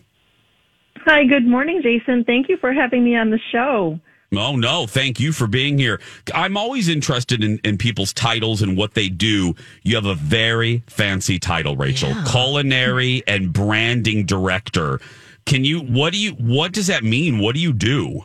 Hi, 0.98 1.24
good 1.24 1.46
morning, 1.46 1.82
Jason. 1.82 2.24
Thank 2.24 2.48
you 2.48 2.56
for 2.56 2.72
having 2.72 3.04
me 3.04 3.16
on 3.16 3.30
the 3.30 3.40
show. 3.52 3.98
Oh, 4.36 4.56
no. 4.56 4.86
Thank 4.86 5.20
you 5.20 5.32
for 5.32 5.46
being 5.46 5.78
here. 5.78 6.00
I'm 6.34 6.56
always 6.56 6.88
interested 6.88 7.44
in, 7.44 7.58
in 7.62 7.78
people's 7.78 8.12
titles 8.12 8.62
and 8.62 8.76
what 8.76 8.94
they 8.94 9.08
do. 9.08 9.54
You 9.82 9.94
have 9.96 10.06
a 10.06 10.14
very 10.14 10.82
fancy 10.86 11.38
title, 11.38 11.76
Rachel. 11.76 12.08
Yeah. 12.08 12.24
Culinary 12.26 13.22
and 13.26 13.52
branding 13.52 14.26
director. 14.26 15.00
Can 15.46 15.64
you, 15.64 15.80
what 15.80 16.12
do 16.12 16.18
you, 16.18 16.32
what 16.32 16.72
does 16.72 16.86
that 16.86 17.04
mean? 17.04 17.38
What 17.38 17.54
do 17.54 17.60
you 17.60 17.72
do? 17.72 18.24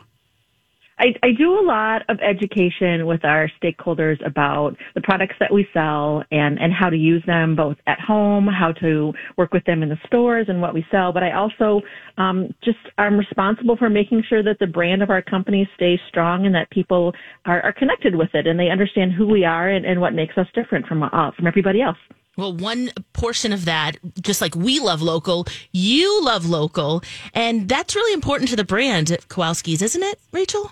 I, 1.00 1.14
I 1.22 1.32
do 1.32 1.58
a 1.58 1.64
lot 1.64 2.02
of 2.10 2.18
education 2.20 3.06
with 3.06 3.24
our 3.24 3.50
stakeholders 3.60 4.24
about 4.24 4.76
the 4.94 5.00
products 5.00 5.34
that 5.40 5.50
we 5.50 5.66
sell 5.72 6.22
and, 6.30 6.58
and 6.60 6.74
how 6.74 6.90
to 6.90 6.96
use 6.96 7.22
them 7.26 7.56
both 7.56 7.78
at 7.86 7.98
home, 7.98 8.46
how 8.46 8.72
to 8.80 9.12
work 9.38 9.54
with 9.54 9.64
them 9.64 9.82
in 9.82 9.88
the 9.88 9.96
stores 10.06 10.46
and 10.48 10.60
what 10.60 10.74
we 10.74 10.84
sell. 10.90 11.10
But 11.10 11.22
I 11.22 11.32
also 11.32 11.80
um, 12.18 12.54
just 12.62 12.78
I'm 12.98 13.16
responsible 13.16 13.78
for 13.78 13.88
making 13.88 14.24
sure 14.28 14.42
that 14.42 14.58
the 14.60 14.66
brand 14.66 15.02
of 15.02 15.08
our 15.08 15.22
company 15.22 15.66
stays 15.74 15.98
strong 16.08 16.44
and 16.44 16.54
that 16.54 16.70
people 16.70 17.14
are, 17.46 17.62
are 17.62 17.72
connected 17.72 18.14
with 18.14 18.34
it 18.34 18.46
and 18.46 18.60
they 18.60 18.68
understand 18.68 19.12
who 19.12 19.26
we 19.26 19.42
are 19.42 19.70
and, 19.70 19.86
and 19.86 20.02
what 20.02 20.12
makes 20.12 20.36
us 20.36 20.46
different 20.54 20.86
from 20.86 21.02
uh, 21.02 21.30
from 21.34 21.46
everybody 21.46 21.80
else. 21.80 21.98
Well, 22.36 22.54
one 22.54 22.90
portion 23.14 23.52
of 23.52 23.64
that, 23.64 23.96
just 24.20 24.40
like 24.40 24.54
we 24.54 24.80
love 24.80 25.02
local, 25.02 25.46
you 25.72 26.22
love 26.22 26.46
local, 26.46 27.02
and 27.34 27.68
that's 27.68 27.96
really 27.96 28.12
important 28.12 28.50
to 28.50 28.56
the 28.56 28.64
brand 28.64 29.08
Kowalski's, 29.28 29.82
isn't 29.82 30.02
it, 30.02 30.20
Rachel? 30.32 30.70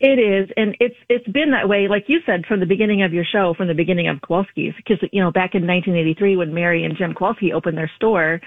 It 0.00 0.20
is, 0.20 0.48
and 0.56 0.76
it's 0.78 0.94
it's 1.08 1.26
been 1.26 1.50
that 1.50 1.68
way, 1.68 1.88
like 1.88 2.04
you 2.06 2.20
said, 2.24 2.46
from 2.46 2.60
the 2.60 2.66
beginning 2.66 3.02
of 3.02 3.12
your 3.12 3.24
show, 3.24 3.52
from 3.56 3.66
the 3.66 3.74
beginning 3.74 4.06
of 4.06 4.20
Kowalski's, 4.20 4.74
because 4.76 4.98
you 5.10 5.20
know 5.20 5.32
back 5.32 5.54
in 5.54 5.66
1983 5.66 6.36
when 6.36 6.54
Mary 6.54 6.84
and 6.84 6.96
Jim 6.96 7.14
Kowalski 7.14 7.52
opened 7.52 7.76
their 7.76 7.90
store, 7.96 8.40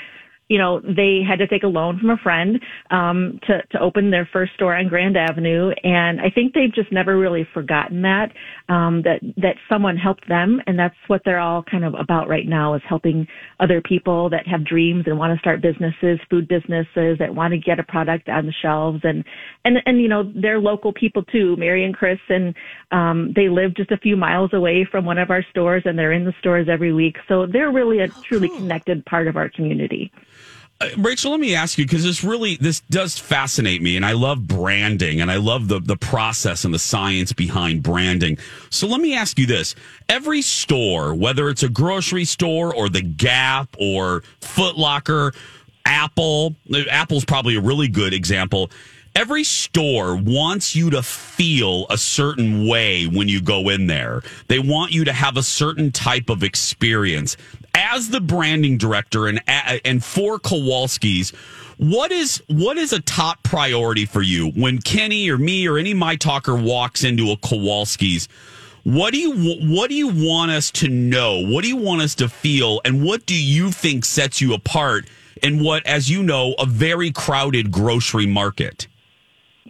you 0.52 0.58
know 0.58 0.82
they 0.82 1.22
had 1.26 1.40
to 1.40 1.48
take 1.48 1.64
a 1.64 1.68
loan 1.68 1.98
from 1.98 2.10
a 2.10 2.18
friend 2.18 2.60
um, 2.90 3.40
to 3.48 3.62
to 3.72 3.80
open 3.80 4.12
their 4.12 4.28
first 4.34 4.54
store 4.56 4.76
on 4.76 4.90
Grand 4.90 5.16
Avenue, 5.16 5.72
and 5.82 6.20
I 6.20 6.30
think 6.30 6.54
they've 6.54 6.74
just 6.74 6.92
never 6.92 7.18
really 7.18 7.48
forgotten 7.54 8.02
that 8.02 8.34
um, 8.68 9.02
that 9.04 9.22
that 9.38 9.56
someone 9.70 9.96
helped 9.96 10.28
them, 10.28 10.60
and 10.68 10.78
that's 10.78 10.96
what 11.08 11.22
they're 11.24 11.40
all 11.40 11.64
kind 11.64 11.86
of 11.86 11.94
about 11.94 12.28
right 12.28 12.46
now 12.46 12.74
is 12.74 12.82
helping 12.88 13.26
other 13.62 13.82
people 13.82 14.30
that 14.32 14.46
have 14.46 14.66
dreams 14.66 15.06
and 15.08 15.18
want 15.18 15.34
to 15.34 15.40
start 15.40 15.62
businesses, 15.62 16.20
food 16.30 16.50
businesses 16.50 17.18
that 17.18 17.34
want 17.34 17.54
to 17.54 17.58
get 17.58 17.80
a 17.80 17.84
product 17.84 18.28
on 18.28 18.46
the 18.46 18.54
shelves, 18.62 19.00
and 19.06 19.24
and 19.64 19.78
and 19.86 20.02
you 20.02 20.10
know 20.10 20.34
they're 20.36 20.60
local 20.60 20.92
people 20.92 21.24
too, 21.24 21.56
Mary 21.56 21.86
and 21.86 21.96
Chris, 21.96 22.20
and 22.28 22.54
um, 22.92 23.32
they 23.38 23.48
live 23.48 23.74
just 23.74 23.92
a 23.92 23.98
few 23.98 24.18
miles 24.18 24.52
away 24.52 24.86
from 24.92 25.06
one 25.06 25.18
of 25.18 25.30
our 25.30 25.46
stores, 25.50 25.84
and 25.86 25.98
they're 25.98 26.12
in 26.12 26.26
the 26.26 26.34
stores 26.42 26.68
every 26.70 26.92
week, 26.92 27.16
so 27.30 27.46
they're 27.46 27.72
really 27.72 28.00
a 28.00 28.10
truly 28.28 28.50
connected 28.50 29.06
part 29.06 29.30
of 29.30 29.38
our 29.38 29.48
community. 29.48 30.12
Uh, 30.82 30.90
Rachel, 30.98 31.32
let 31.32 31.40
me 31.40 31.54
ask 31.54 31.78
you 31.78 31.86
because 31.86 32.04
this 32.04 32.24
really 32.24 32.56
this 32.56 32.80
does 32.90 33.18
fascinate 33.18 33.84
me, 33.84 33.96
and 33.98 34.06
I 34.06 34.14
love 34.14 34.48
branding, 34.48 35.22
and 35.22 35.30
I 35.30 35.36
love 35.38 35.68
the 35.68 35.80
the 35.80 35.96
process 35.96 36.66
and 36.66 36.74
the 36.74 36.80
science 36.80 37.34
behind 37.34 37.84
branding. 37.84 38.40
So 38.72 38.88
let 38.88 39.00
me 39.00 39.16
ask 39.16 39.38
you 39.38 39.46
this: 39.46 39.76
every 40.10 40.42
store, 40.42 41.14
whether 41.14 41.50
it's 41.50 41.62
a 41.62 41.70
grocery 41.70 42.26
store 42.26 42.76
or 42.76 42.90
the 42.90 43.04
Gap 43.04 43.70
or 43.80 44.24
Foot 44.42 44.76
Locker, 44.76 45.34
Apple, 45.86 46.56
Apple's 46.90 47.26
probably 47.26 47.56
a 47.58 47.62
really 47.62 47.88
good 47.88 48.14
example. 48.14 48.72
Every 49.16 49.44
store 49.44 50.16
wants 50.16 50.76
you 50.76 50.90
to 50.92 51.04
feel 51.04 51.86
a 51.90 51.98
certain 51.98 52.68
way 52.68 53.06
when 53.06 53.28
you 53.28 53.42
go 53.42 53.70
in 53.70 53.88
there. 53.88 54.22
They 54.48 54.60
want 54.60 54.92
you 54.92 55.06
to 55.06 55.14
have 55.14 55.38
a 55.38 55.44
certain 55.44 55.92
type 55.92 56.30
of 56.30 56.44
experience. 56.44 57.38
As 57.74 58.10
the 58.10 58.22
branding 58.22 58.78
director 58.78 59.28
and 59.28 59.42
and 59.48 60.04
for 60.04 60.40
Kowalski's, 60.40 61.32
what 61.78 62.12
is 62.12 62.44
what 62.48 62.78
is 62.78 62.94
a 62.94 63.02
top 63.02 63.44
priority 63.44 64.06
for 64.06 64.22
you 64.22 64.52
when 64.52 64.80
Kenny 64.80 65.30
or 65.30 65.38
me 65.38 65.68
or 65.68 65.78
any 65.78 65.94
my 65.94 66.16
talker 66.16 66.56
walks 66.56 67.04
into 67.04 67.32
a 67.32 67.38
Kowalski's? 67.38 68.28
What 68.84 69.14
do 69.14 69.20
you 69.20 69.56
what 69.68 69.90
do 69.90 69.96
you 69.96 70.08
want 70.08 70.52
us 70.52 70.72
to 70.72 70.88
know? 70.88 71.46
What 71.46 71.64
do 71.64 71.68
you 71.68 71.78
want 71.78 72.02
us 72.02 72.16
to 72.16 72.30
feel? 72.30 72.82
And 72.84 73.04
what 73.04 73.26
do 73.26 73.36
you 73.36 73.72
think 73.72 74.06
sets 74.06 74.42
you 74.42 74.54
apart 74.54 75.08
in 75.42 75.64
what, 75.64 75.86
as 75.86 76.10
you 76.10 76.24
know, 76.24 76.54
a 76.60 76.66
very 76.66 77.12
crowded 77.12 77.72
grocery 77.72 78.26
market? 78.26 78.88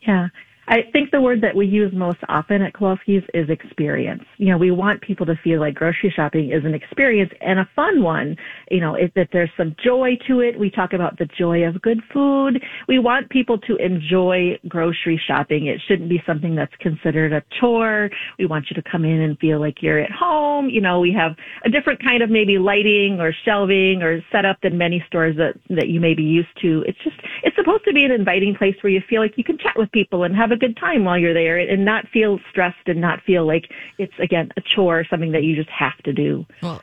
Yeah. 0.02 0.28
I 0.72 0.84
think 0.94 1.12
the 1.12 1.20
word 1.20 1.42
that 1.42 1.54
we 1.54 1.68
use 1.68 1.92
most 1.94 2.20
often 2.30 2.62
at 2.62 2.72
Kowalski's 2.72 3.26
is 3.34 3.50
experience. 3.50 4.24
You 4.38 4.52
know, 4.52 4.58
we 4.58 4.72
want 4.72 5.02
people 5.02 5.26
to 5.26 5.36
feel 5.44 5.60
like 5.60 5.76
grocery 5.76 6.14
shopping 6.16 6.54
is 6.54 6.64
an 6.64 6.74
experience 6.74 7.30
and 7.42 7.60
a 7.60 7.70
fun 7.76 8.02
one. 8.02 8.38
You 8.70 8.80
know, 8.80 8.96
it, 8.96 9.12
that 9.18 9.28
there's 9.34 9.50
some 9.58 9.76
joy 9.84 10.12
to 10.30 10.40
it. 10.40 10.58
We 10.58 10.70
talk 10.70 10.94
about 10.94 11.18
the 11.18 11.26
joy 11.38 11.64
of 11.66 11.82
good 11.82 12.00
food. 12.14 12.64
We 12.88 13.00
want 13.00 13.30
people 13.30 13.58
to 13.58 13.76
enjoy 13.76 14.58
grocery 14.70 15.22
shopping. 15.28 15.66
It 15.66 15.82
shouldn't 15.90 16.08
be 16.08 16.24
something 16.26 16.56
that's 16.56 16.74
considered 16.80 17.34
a 17.34 17.44
chore. 17.60 18.10
We 18.40 18.46
want 18.46 18.68
you 18.70 18.82
to 18.82 18.90
come 18.90 19.04
in 19.04 19.20
and 19.20 19.38
feel 19.40 19.60
like 19.60 19.82
you're 19.82 20.00
at 20.00 20.12
home. 20.12 20.70
You 20.70 20.80
know, 20.80 21.02
we 21.02 21.12
have 21.12 21.36
a 21.66 21.70
different 21.70 22.02
kind 22.02 22.24
of 22.24 22.30
maybe 22.30 22.58
lighting 22.58 23.20
or 23.20 23.34
shelving 23.44 24.04
or 24.04 24.24
setup 24.32 24.62
than 24.62 24.78
many 24.78 25.04
stores 25.06 25.36
that, 25.36 25.56
that 25.70 25.90
you 25.90 26.00
may 26.00 26.14
be 26.14 26.24
used 26.24 26.62
to. 26.62 26.86
It's 26.88 27.00
just, 27.04 27.18
it's 27.44 27.58
supposed 27.58 27.84
to 27.84 27.94
be 27.94 28.06
an 28.06 28.12
inviting 28.12 28.56
place 28.56 28.76
where 28.80 28.94
you 28.94 29.02
feel 29.10 29.22
like 29.22 29.38
you 29.38 29.44
can 29.44 29.58
chat 29.58 29.74
with 29.76 29.92
people 29.92 30.24
and 30.24 30.34
have 30.34 30.52
a 30.52 30.61
good 30.62 30.78
time 30.78 31.04
while 31.04 31.18
you're 31.18 31.34
there 31.34 31.58
and 31.58 31.84
not 31.84 32.08
feel 32.08 32.40
stressed 32.50 32.88
and 32.88 33.02
not 33.02 33.22
feel 33.24 33.46
like 33.46 33.70
it's 33.98 34.14
again 34.20 34.52
a 34.56 34.62
chore, 34.62 35.04
something 35.10 35.34
that 35.34 35.44
you 35.44 35.56
just 35.56 35.70
have 35.70 35.98
to 36.04 36.14
do. 36.14 36.46
Well, 36.62 36.82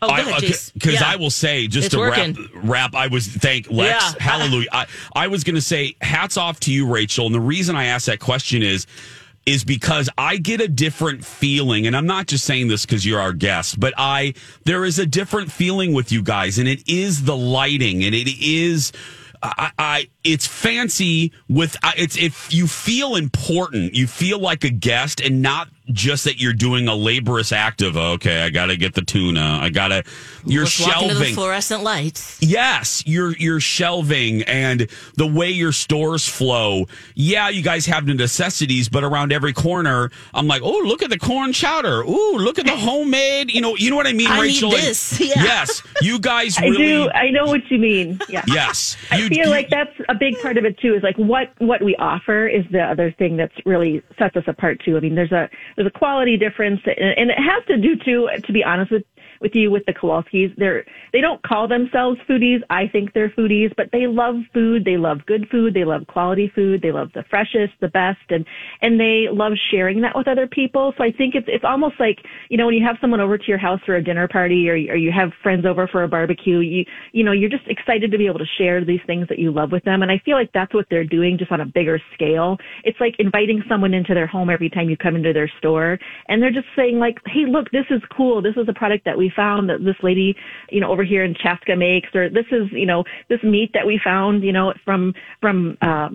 Oh, 0.00 0.14
because 0.14 0.72
uh, 0.76 0.90
yeah. 0.90 1.00
I 1.04 1.16
will 1.16 1.28
say 1.30 1.66
just 1.66 1.86
it's 1.86 1.94
to 1.96 1.98
working. 1.98 2.34
wrap, 2.54 2.92
wrap, 2.92 2.94
I 2.94 3.08
was 3.08 3.26
thank 3.26 3.68
Lex, 3.68 4.14
Yeah. 4.14 4.14
hallelujah. 4.22 4.68
I, 4.70 4.86
I 5.12 5.26
was 5.26 5.42
going 5.42 5.56
to 5.56 5.60
say 5.60 5.96
hats 6.00 6.36
off 6.36 6.60
to 6.60 6.72
you, 6.72 6.86
Rachel, 6.86 7.26
and 7.26 7.34
the 7.34 7.40
reason 7.40 7.74
I 7.74 7.86
asked 7.86 8.06
that 8.06 8.20
question 8.20 8.62
is 8.62 8.86
is 9.44 9.64
because 9.64 10.08
I 10.16 10.36
get 10.36 10.60
a 10.60 10.68
different 10.68 11.24
feeling, 11.24 11.86
and 11.88 11.96
I'm 11.96 12.06
not 12.06 12.26
just 12.28 12.44
saying 12.44 12.68
this 12.68 12.86
because 12.86 13.04
you're 13.04 13.18
our 13.20 13.32
guest, 13.32 13.80
but 13.80 13.92
I 13.98 14.34
there 14.66 14.84
is 14.84 15.00
a 15.00 15.06
different 15.06 15.50
feeling 15.50 15.94
with 15.94 16.12
you 16.12 16.22
guys, 16.22 16.58
and 16.58 16.68
it 16.68 16.88
is 16.88 17.24
the 17.24 17.36
lighting, 17.36 18.04
and 18.04 18.14
it 18.14 18.28
is. 18.40 18.92
I, 19.42 19.70
I 19.78 20.08
it's 20.24 20.46
fancy 20.46 21.32
with 21.48 21.76
it's 21.96 22.16
if 22.16 22.52
you 22.52 22.66
feel 22.66 23.16
important, 23.16 23.94
you 23.94 24.06
feel 24.06 24.38
like 24.38 24.64
a 24.64 24.70
guest, 24.70 25.20
and 25.20 25.42
not 25.42 25.68
just 25.92 26.24
that 26.24 26.40
you're 26.40 26.52
doing 26.52 26.88
a 26.88 26.94
laborious 26.94 27.52
act 27.52 27.82
of 27.82 27.96
okay, 27.96 28.42
I 28.42 28.50
got 28.50 28.66
to 28.66 28.76
get 28.76 28.94
the 28.94 29.02
tuna, 29.02 29.58
I 29.62 29.70
got 29.70 29.88
to. 29.88 30.02
You're 30.44 30.64
Let's 30.64 30.80
walk 30.80 31.02
into 31.02 31.08
the 31.08 31.14
shelving. 31.20 31.34
fluorescent 31.34 31.82
lights. 31.82 32.38
Yes, 32.40 33.02
you're 33.06 33.36
you're 33.36 33.60
shelving 33.60 34.42
and 34.42 34.88
the 35.16 35.26
way 35.26 35.50
your 35.50 35.72
stores 35.72 36.26
flow. 36.28 36.86
Yeah, 37.14 37.48
you 37.48 37.62
guys 37.62 37.86
have 37.86 38.06
the 38.06 38.14
necessities, 38.14 38.88
but 38.88 39.04
around 39.04 39.32
every 39.32 39.52
corner, 39.52 40.10
I'm 40.34 40.46
like, 40.46 40.62
oh, 40.62 40.82
look 40.84 41.02
at 41.02 41.10
the 41.10 41.18
corn 41.18 41.52
chowder. 41.52 42.02
Ooh, 42.02 42.36
look 42.38 42.58
at 42.58 42.64
the 42.66 42.76
homemade. 42.76 43.50
You 43.50 43.60
know, 43.60 43.76
you 43.76 43.90
know 43.90 43.96
what 43.96 44.06
I 44.06 44.12
mean, 44.12 44.28
I 44.28 44.40
Rachel. 44.40 44.72
And- 44.74 44.82
this. 44.82 45.18
Yeah. 45.28 45.42
Yes, 45.42 45.82
you 46.00 46.18
guys 46.18 46.56
I 46.58 46.68
do. 46.70 47.10
I 47.10 47.30
know 47.30 47.44
what 47.46 47.60
you 47.70 47.78
mean. 47.78 48.18
Yeah. 48.28 48.42
Yes, 48.58 48.96
I 49.10 49.28
feel 49.28 49.44
you- 49.44 49.50
like 49.50 49.68
that's 49.68 49.92
a 50.08 50.14
big 50.14 50.40
part 50.40 50.56
of 50.56 50.64
it 50.64 50.78
too. 50.78 50.94
Is 50.94 51.02
like 51.02 51.16
what 51.16 51.52
what 51.58 51.82
we 51.82 51.94
offer 51.96 52.46
is 52.48 52.64
the 52.70 52.80
other 52.82 53.12
thing 53.12 53.36
that's 53.36 53.52
really 53.66 54.02
sets 54.18 54.36
us 54.36 54.44
apart 54.46 54.80
too. 54.84 54.96
I 54.96 55.00
mean, 55.00 55.14
there's 55.14 55.32
a 55.32 55.48
there's 55.78 55.86
a 55.94 55.96
quality 55.96 56.36
difference, 56.36 56.80
and, 56.84 57.30
it 57.30 57.38
has 57.38 57.64
to 57.68 57.76
do 57.78 57.94
too. 58.04 58.28
To 58.44 58.52
be 58.52 58.64
honest 58.64 58.90
with 58.90 59.04
with 59.40 59.54
you, 59.54 59.70
with 59.70 59.84
the 59.86 59.92
Kowalskis, 59.92 60.54
they're 60.56 60.84
they 61.12 61.20
don't 61.20 61.42
call 61.42 61.68
themselves 61.68 62.18
foodies. 62.28 62.60
I 62.70 62.86
think 62.88 63.12
they're 63.12 63.30
foodies, 63.30 63.74
but 63.76 63.86
they 63.92 64.06
love 64.06 64.36
food. 64.52 64.84
They 64.84 64.96
love 64.96 65.18
good 65.26 65.46
food. 65.50 65.74
They 65.74 65.84
love 65.84 66.06
quality 66.08 66.50
food. 66.54 66.82
They 66.82 66.92
love 66.92 67.10
the 67.14 67.24
freshest, 67.30 67.74
the 67.80 67.88
best, 67.88 68.18
and 68.30 68.44
and 68.82 68.98
they 68.98 69.26
love 69.30 69.52
sharing 69.70 70.00
that 70.02 70.16
with 70.16 70.28
other 70.28 70.46
people. 70.46 70.92
So 70.96 71.04
I 71.04 71.12
think 71.12 71.34
it's 71.34 71.46
it's 71.48 71.64
almost 71.64 71.94
like 71.98 72.18
you 72.48 72.56
know 72.56 72.66
when 72.66 72.74
you 72.74 72.84
have 72.84 72.96
someone 73.00 73.20
over 73.20 73.38
to 73.38 73.44
your 73.46 73.58
house 73.58 73.80
for 73.84 73.96
a 73.96 74.04
dinner 74.04 74.28
party, 74.28 74.68
or 74.68 74.74
or 74.74 74.96
you 74.96 75.12
have 75.12 75.30
friends 75.42 75.64
over 75.66 75.86
for 75.86 76.04
a 76.04 76.08
barbecue. 76.08 76.58
You 76.58 76.84
you 77.12 77.24
know 77.24 77.32
you're 77.32 77.50
just 77.50 77.66
excited 77.68 78.10
to 78.10 78.18
be 78.18 78.26
able 78.26 78.38
to 78.38 78.52
share 78.58 78.84
these 78.84 79.00
things 79.06 79.28
that 79.28 79.38
you 79.38 79.52
love 79.52 79.72
with 79.72 79.84
them, 79.84 80.02
and 80.02 80.10
I 80.10 80.20
feel 80.24 80.36
like 80.36 80.50
that's 80.52 80.74
what 80.74 80.86
they're 80.90 81.04
doing 81.04 81.38
just 81.38 81.52
on 81.52 81.60
a 81.60 81.66
bigger 81.66 82.00
scale. 82.14 82.56
It's 82.84 82.98
like 83.00 83.14
inviting 83.18 83.62
someone 83.68 83.94
into 83.94 84.14
their 84.14 84.26
home 84.26 84.50
every 84.50 84.70
time 84.70 84.88
you 84.88 84.96
come 84.96 85.16
into 85.16 85.32
their 85.32 85.50
store, 85.58 85.98
and 86.28 86.42
they're 86.42 86.52
just 86.52 86.66
saying 86.76 86.98
like, 86.98 87.18
hey, 87.26 87.44
look, 87.48 87.70
this 87.70 87.86
is 87.90 88.02
cool. 88.16 88.42
This 88.42 88.56
is 88.56 88.68
a 88.68 88.72
product 88.72 89.04
that 89.04 89.16
we 89.16 89.27
found 89.34 89.68
that 89.68 89.84
this 89.84 89.96
lady 90.02 90.36
you 90.70 90.80
know 90.80 90.90
over 90.90 91.04
here 91.04 91.24
in 91.24 91.34
Chaska 91.34 91.76
makes, 91.76 92.14
or 92.14 92.28
this 92.28 92.46
is 92.50 92.68
you 92.72 92.86
know 92.86 93.04
this 93.28 93.42
meat 93.42 93.70
that 93.74 93.86
we 93.86 94.00
found 94.02 94.42
you 94.42 94.52
know 94.52 94.72
from 94.84 95.14
from. 95.40 95.76
Uh, 95.82 96.08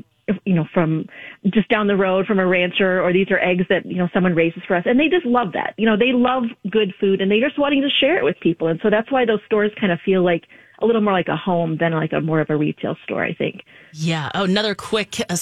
you 0.45 0.53
know, 0.53 0.65
from 0.73 1.05
just 1.53 1.67
down 1.67 1.87
the 1.87 1.97
road 1.97 2.25
from 2.25 2.39
a 2.39 2.47
rancher, 2.47 3.01
or 3.03 3.11
these 3.11 3.29
are 3.29 3.39
eggs 3.39 3.65
that, 3.69 3.85
you 3.85 3.97
know, 3.97 4.07
someone 4.13 4.33
raises 4.33 4.61
for 4.65 4.75
us. 4.75 4.83
And 4.85 4.97
they 4.97 5.09
just 5.09 5.25
love 5.25 5.51
that. 5.51 5.73
You 5.77 5.85
know, 5.85 5.97
they 5.97 6.13
love 6.13 6.43
good 6.69 6.93
food 6.97 7.19
and 7.19 7.29
they're 7.29 7.45
just 7.45 7.59
wanting 7.59 7.81
to 7.81 7.89
share 7.89 8.17
it 8.17 8.23
with 8.23 8.39
people. 8.39 8.69
And 8.69 8.79
so 8.81 8.89
that's 8.89 9.11
why 9.11 9.25
those 9.25 9.41
stores 9.45 9.71
kind 9.77 9.91
of 9.91 9.99
feel 9.99 10.23
like 10.23 10.43
a 10.79 10.85
little 10.85 11.01
more 11.01 11.13
like 11.13 11.27
a 11.27 11.35
home 11.35 11.77
than 11.77 11.93
like 11.93 12.13
a 12.13 12.21
more 12.21 12.39
of 12.39 12.49
a 12.49 12.55
retail 12.55 12.95
store, 13.03 13.23
I 13.23 13.33
think. 13.33 13.63
Yeah. 13.91 14.31
Oh, 14.33 14.45
another 14.45 14.75
quick 14.75 15.19
uh, 15.29 15.35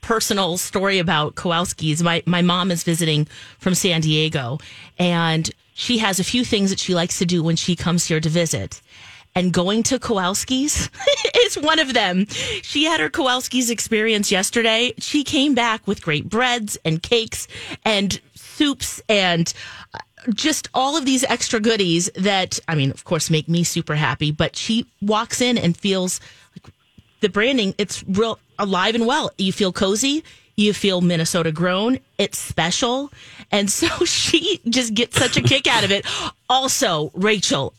personal 0.00 0.56
story 0.58 0.98
about 0.98 1.34
Kowalski's. 1.34 2.02
My 2.02 2.22
my 2.26 2.42
mom 2.42 2.70
is 2.70 2.82
visiting 2.82 3.26
from 3.58 3.74
San 3.74 4.00
Diego, 4.00 4.58
and 4.98 5.50
she 5.80 5.96
has 5.96 6.20
a 6.20 6.24
few 6.24 6.44
things 6.44 6.68
that 6.68 6.78
she 6.78 6.94
likes 6.94 7.18
to 7.18 7.24
do 7.24 7.42
when 7.42 7.56
she 7.56 7.74
comes 7.74 8.04
here 8.06 8.20
to 8.20 8.28
visit. 8.28 8.82
And 9.34 9.50
going 9.50 9.82
to 9.84 9.98
Kowalski's 9.98 10.90
is 11.46 11.56
one 11.56 11.78
of 11.78 11.94
them. 11.94 12.26
She 12.26 12.84
had 12.84 13.00
her 13.00 13.08
Kowalski's 13.08 13.70
experience 13.70 14.30
yesterday. 14.30 14.92
She 14.98 15.24
came 15.24 15.54
back 15.54 15.86
with 15.86 16.02
great 16.02 16.28
breads 16.28 16.76
and 16.84 17.02
cakes 17.02 17.48
and 17.82 18.20
soups 18.34 19.00
and 19.08 19.54
uh, 19.94 20.00
just 20.34 20.68
all 20.74 20.98
of 20.98 21.06
these 21.06 21.24
extra 21.24 21.60
goodies 21.60 22.10
that, 22.14 22.60
I 22.68 22.74
mean, 22.74 22.90
of 22.90 23.04
course, 23.04 23.30
make 23.30 23.48
me 23.48 23.64
super 23.64 23.94
happy. 23.94 24.32
But 24.32 24.56
she 24.56 24.84
walks 25.00 25.40
in 25.40 25.56
and 25.56 25.74
feels 25.74 26.20
the 27.20 27.30
branding, 27.30 27.74
it's 27.78 28.04
real 28.06 28.38
alive 28.58 28.94
and 28.94 29.06
well. 29.06 29.30
You 29.38 29.52
feel 29.52 29.72
cozy. 29.72 30.24
You 30.60 30.74
feel 30.74 31.00
Minnesota 31.00 31.52
grown. 31.52 31.98
It's 32.18 32.36
special. 32.38 33.10
And 33.50 33.70
so 33.70 33.86
she 34.04 34.60
just 34.68 34.92
gets 34.94 35.16
such 35.18 35.36
a 35.38 35.42
kick 35.42 35.66
out 35.66 35.84
of 35.84 35.90
it. 35.90 36.04
Also, 36.50 37.10
Rachel, 37.14 37.72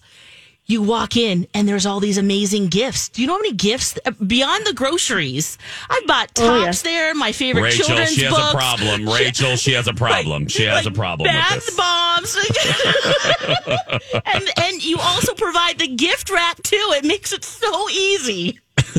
you 0.65 0.81
walk 0.81 1.15
in 1.15 1.45
and 1.53 1.67
there's 1.67 1.85
all 1.85 1.99
these 1.99 2.17
amazing 2.17 2.67
gifts. 2.69 3.09
Do 3.09 3.21
you 3.21 3.27
know 3.27 3.33
how 3.35 3.39
many 3.41 3.53
gifts 3.53 3.99
uh, 4.03 4.11
beyond 4.25 4.65
the 4.65 4.73
groceries? 4.73 5.59
I 5.91 6.01
bought 6.07 6.33
tops 6.33 6.39
Oh, 6.49 6.59
yeah. 6.63 6.71
there, 6.97 7.13
my 7.15 7.31
favorite 7.33 7.61
Rachel, 7.63 7.85
children's 7.85 8.13
she 8.13 8.23
has 8.23 8.33
books. 8.33 8.53
a 8.53 8.57
problem. 8.57 9.07
Rachel, 9.13 9.55
she 9.57 9.73
has 9.73 9.87
a 9.87 9.93
problem. 9.93 10.47
She 10.47 10.63
has 10.63 10.87
a 10.87 10.91
problem 10.91 11.27
with 11.27 11.33
Bath 11.39 11.65
this. 11.65 11.75
bombs. 11.75 12.35
and 14.25 14.49
and 14.57 14.83
you 14.83 14.97
also 14.99 15.33
provide 15.35 15.77
the 15.77 15.87
gift 15.87 16.29
wrap 16.31 16.61
too. 16.63 16.93
It 16.95 17.05
makes 17.05 17.31
it 17.31 17.43
so 17.43 17.89
easy. 17.89 18.59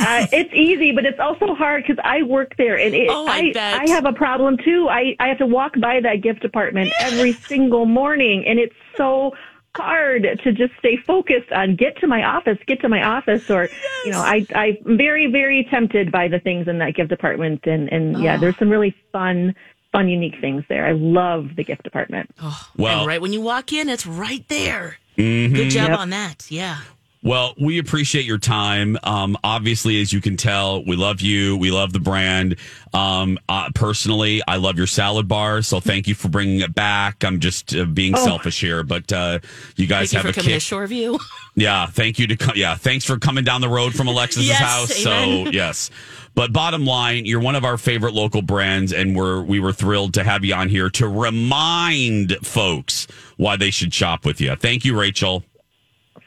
uh, 0.00 0.26
it's 0.32 0.52
easy, 0.54 0.92
but 0.92 1.04
it's 1.04 1.20
also 1.20 1.54
hard 1.54 1.82
because 1.86 2.00
I 2.04 2.22
work 2.22 2.56
there, 2.56 2.76
and 2.78 2.94
it, 2.94 3.08
Oh, 3.10 3.26
I 3.26 3.52
bet. 3.52 3.80
I 3.80 3.86
have 3.88 4.04
a 4.06 4.12
problem 4.12 4.56
too. 4.58 4.88
I 4.90 5.16
I 5.20 5.28
have 5.28 5.38
to 5.38 5.46
walk 5.46 5.78
by 5.80 6.00
that 6.00 6.22
gift 6.22 6.40
department 6.40 6.92
every 7.00 7.32
single 7.48 7.86
morning, 7.86 8.44
and 8.46 8.58
it's 8.58 8.74
so 8.96 9.32
hard 9.76 10.22
to 10.44 10.52
just 10.52 10.72
stay 10.78 10.96
focused 10.96 11.50
on 11.50 11.74
get 11.74 11.96
to 11.98 12.06
my 12.06 12.22
office, 12.22 12.58
get 12.66 12.80
to 12.82 12.88
my 12.88 13.02
office, 13.02 13.50
or 13.50 13.68
you 14.04 14.10
know, 14.12 14.20
I 14.20 14.46
I'm 14.54 14.76
very 14.96 15.26
very 15.26 15.66
tempted 15.70 16.12
by 16.12 16.28
the 16.28 16.38
things 16.38 16.68
in 16.68 16.78
that 16.78 16.94
gift 16.94 17.10
department, 17.10 17.66
and 17.66 17.88
and 17.92 18.22
yeah, 18.22 18.36
there's 18.38 18.56
some 18.58 18.70
really 18.70 18.94
fun. 19.12 19.54
Fun, 19.92 20.08
unique 20.08 20.40
things 20.40 20.64
there. 20.68 20.84
I 20.84 20.90
love 20.90 21.50
the 21.54 21.62
gift 21.62 21.84
department. 21.84 22.28
Well, 22.76 22.98
and 22.98 23.06
right 23.06 23.22
when 23.22 23.32
you 23.32 23.40
walk 23.40 23.72
in, 23.72 23.88
it's 23.88 24.04
right 24.04 24.44
there. 24.48 24.96
mhm. 25.16 25.54
Good 25.54 25.70
job 25.70 25.90
Yep. 25.90 25.98
on 26.00 26.10
that. 26.10 26.50
Yeah. 26.50 26.78
Well, 27.24 27.54
we 27.58 27.78
appreciate 27.78 28.26
your 28.26 28.36
time. 28.38 28.98
Um, 29.02 29.36
obviously, 29.42 29.98
as 30.02 30.12
you 30.12 30.20
can 30.20 30.36
tell, 30.36 30.84
we 30.84 30.94
love 30.94 31.22
you. 31.22 31.56
We 31.56 31.70
love 31.70 31.94
the 31.94 31.98
brand. 31.98 32.56
Um, 32.92 33.38
uh, 33.48 33.70
personally, 33.74 34.42
I 34.46 34.56
love 34.56 34.76
your 34.76 34.86
salad 34.86 35.26
bar. 35.26 35.62
So 35.62 35.80
thank 35.80 36.06
you 36.06 36.14
for 36.14 36.28
bringing 36.28 36.60
it 36.60 36.74
back. 36.74 37.24
I'm 37.24 37.40
just 37.40 37.74
uh, 37.74 37.86
being 37.86 38.14
Oh. 38.14 38.22
selfish 38.24 38.60
here, 38.60 38.82
but 38.82 39.10
uh, 39.10 39.38
you 39.76 39.86
guys 39.86 40.10
Thank 40.12 40.22
you 40.24 40.26
have 40.28 40.34
for 40.34 40.40
a 40.40 40.44
kick. 40.44 40.60
to 40.62 40.74
Shoreview. 40.74 41.18
Yeah, 41.56 41.86
thank 41.86 42.18
you 42.18 42.26
to 42.26 42.36
come. 42.36 42.54
Yeah, 42.56 42.74
thanks 42.74 43.04
for 43.04 43.16
coming 43.16 43.44
down 43.44 43.60
the 43.60 43.68
road 43.68 43.94
from 43.94 44.08
Alexis's 44.08 44.48
Yes, 44.48 44.58
house. 44.58 45.06
amen. 45.06 45.46
So 45.46 45.50
yes, 45.52 45.88
but 46.34 46.52
bottom 46.52 46.84
line, 46.84 47.26
you're 47.26 47.38
one 47.38 47.54
of 47.54 47.64
our 47.64 47.78
favorite 47.78 48.12
local 48.12 48.42
brands, 48.42 48.92
and 48.92 49.14
we're 49.14 49.40
we 49.40 49.60
were 49.60 49.72
thrilled 49.72 50.14
to 50.14 50.24
have 50.24 50.44
you 50.44 50.52
on 50.52 50.68
here 50.68 50.90
to 50.90 51.06
remind 51.06 52.36
folks 52.42 53.06
why 53.36 53.56
they 53.56 53.70
should 53.70 53.94
shop 53.94 54.24
with 54.24 54.40
you. 54.40 54.56
Thank 54.56 54.84
you, 54.84 54.98
Rachel. 54.98 55.44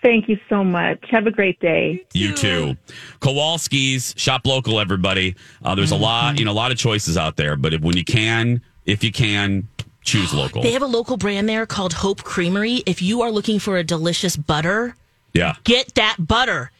Thank 0.02 0.30
you 0.30 0.39
so 0.50 0.63
much. 0.63 1.00
Have 1.10 1.28
a 1.28 1.32
great 1.32 1.60
day. 1.60 2.06
You 2.13 2.34
too. 2.34 2.78
Kowalski's 3.19 4.13
shop 4.17 4.45
local, 4.45 4.80
everybody. 4.80 5.36
Uh, 5.63 5.76
there's 5.76 5.91
a 5.91 5.95
lot, 5.95 6.39
you 6.39 6.45
know, 6.45 6.52
a 6.52 6.54
lot 6.54 6.71
of 6.71 6.78
choices 6.78 7.17
out 7.17 7.36
there, 7.36 7.56
but 7.56 7.73
if, 7.73 7.82
when 7.82 7.97
you 7.97 8.04
can, 8.06 8.62
if 8.86 9.04
you 9.04 9.12
can, 9.12 9.67
choose 10.04 10.34
local. 10.36 10.62
They 10.62 10.71
have 10.73 10.82
a 10.82 10.88
local 10.88 11.17
brand 11.17 11.50
there 11.50 11.65
called 11.65 11.93
Hope 11.93 12.23
Creamery. 12.23 12.84
If 12.86 13.02
you 13.02 13.21
are 13.21 13.32
looking 13.32 13.60
for 13.60 13.78
a 13.78 13.84
delicious 13.84 14.36
butter, 14.36 14.95
yeah. 15.34 15.56
get 15.63 15.95
that 15.95 16.17
butter. 16.19 16.71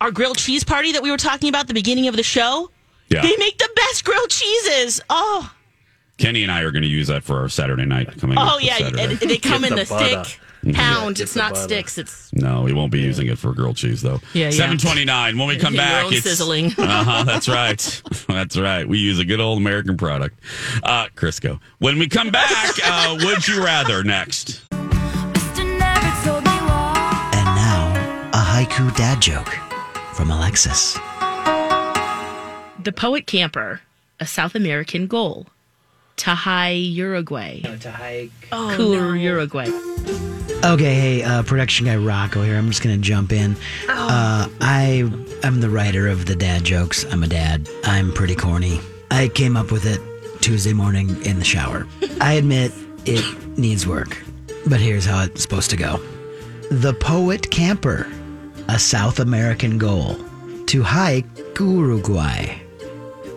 Our 0.00 0.10
grilled 0.10 0.38
cheese 0.38 0.64
party 0.64 0.92
that 0.92 1.02
we 1.02 1.10
were 1.10 1.16
talking 1.16 1.48
about 1.48 1.62
at 1.62 1.68
the 1.68 1.74
beginning 1.74 2.08
of 2.08 2.16
the 2.16 2.22
show, 2.22 2.70
Yeah. 3.10 3.22
they 3.22 3.36
make 3.36 3.58
the 3.58 3.70
best 3.76 4.04
grilled 4.04 4.30
cheeses. 4.30 5.00
Oh, 5.08 5.50
Kenny 6.18 6.42
and 6.42 6.52
I 6.52 6.62
are 6.62 6.70
going 6.70 6.82
to 6.82 6.88
use 6.88 7.08
that 7.08 7.22
for 7.24 7.40
our 7.40 7.48
Saturday 7.48 7.84
night 7.84 8.18
coming 8.18 8.36
oh 8.38 8.56
this 8.58 8.66
yeah, 8.66 8.78
Saturday. 8.78 9.02
and 9.02 9.18
they 9.30 9.38
come 9.38 9.62
Get 9.62 9.72
in 9.72 9.78
the 9.78 9.84
the 9.84 9.88
butter. 9.88 10.30
Thick 10.64 10.74
pound. 10.74 11.20
It's 11.20 11.36
not 11.36 11.56
sticks. 11.56 11.98
It's 11.98 12.32
No, 12.32 12.62
we 12.62 12.72
won't 12.72 12.90
be 12.92 13.00
using 13.00 13.26
it 13.28 13.38
for 13.38 13.52
grilled 13.52 13.76
cheese 13.76 14.02
though. 14.02 14.20
Yeah, 14.32 14.46
yeah. 14.46 14.50
Seven 14.50 14.78
twenty 14.78 15.04
nine. 15.04 15.36
When 15.38 15.48
we 15.48 15.56
come 15.56 15.74
Your 15.74 15.82
back, 15.84 16.04
own 16.06 16.12
it's 16.12 16.22
sizzling. 16.24 16.66
uh 16.78 17.04
huh. 17.04 17.24
That's 17.24 17.48
right. 17.48 18.02
That's 18.28 18.56
right. 18.56 18.86
We 18.88 18.98
use 18.98 19.18
a 19.18 19.24
good 19.24 19.40
old 19.40 19.58
American 19.58 19.96
product, 19.96 20.38
uh, 20.82 21.06
Crisco. 21.16 21.60
When 21.78 21.98
we 21.98 22.08
come 22.08 22.30
back, 22.30 22.74
uh, 22.84 23.16
would 23.22 23.46
you 23.46 23.64
rather 23.64 24.02
next? 24.04 24.62
And 24.72 25.78
now, 27.54 28.30
a 28.32 28.38
haiku 28.38 28.94
dad 28.96 29.20
joke 29.20 29.48
from 30.14 30.30
Alexis. 30.30 30.94
the 32.82 32.92
poet 32.94 33.26
camper, 33.26 33.80
a 34.20 34.26
South 34.26 34.54
American 34.54 35.06
goal. 35.06 35.46
Tahai, 36.16 36.74
Uruguay. 36.94 37.60
Oh, 38.52 38.72
Cool, 38.76 39.16
Uruguay. 39.16 39.66
Okay, 40.64 40.94
hey, 40.94 41.22
uh, 41.22 41.42
production 41.42 41.84
guy 41.86 41.96
Rocco 41.96 42.42
here. 42.42 42.56
I'm 42.56 42.68
just 42.68 42.82
gonna 42.82 42.96
jump 42.96 43.32
in. 43.32 43.54
Uh, 43.86 44.48
I 44.62 45.10
am 45.42 45.60
the 45.60 45.68
writer 45.68 46.08
of 46.08 46.24
the 46.24 46.34
dad 46.34 46.64
jokes. 46.64 47.04
I'm 47.12 47.22
a 47.22 47.26
dad. 47.26 47.68
I'm 47.84 48.12
pretty 48.12 48.34
corny. 48.34 48.80
I 49.10 49.28
came 49.28 49.58
up 49.58 49.70
with 49.70 49.84
it 49.84 50.00
Tuesday 50.40 50.72
morning 50.72 51.10
in 51.26 51.38
the 51.38 51.44
shower. 51.44 51.86
I 52.20 52.34
admit 52.34 52.72
it 53.04 53.58
needs 53.58 53.86
work, 53.86 54.16
but 54.66 54.80
here's 54.80 55.04
how 55.04 55.22
it's 55.24 55.42
supposed 55.42 55.68
to 55.70 55.76
go. 55.76 55.98
The 56.70 56.94
poet 56.94 57.50
camper, 57.50 58.10
a 58.68 58.78
South 58.78 59.20
American 59.20 59.76
goal, 59.76 60.16
to 60.66 60.82
hike 60.82 61.26
Uruguay. 61.60 62.58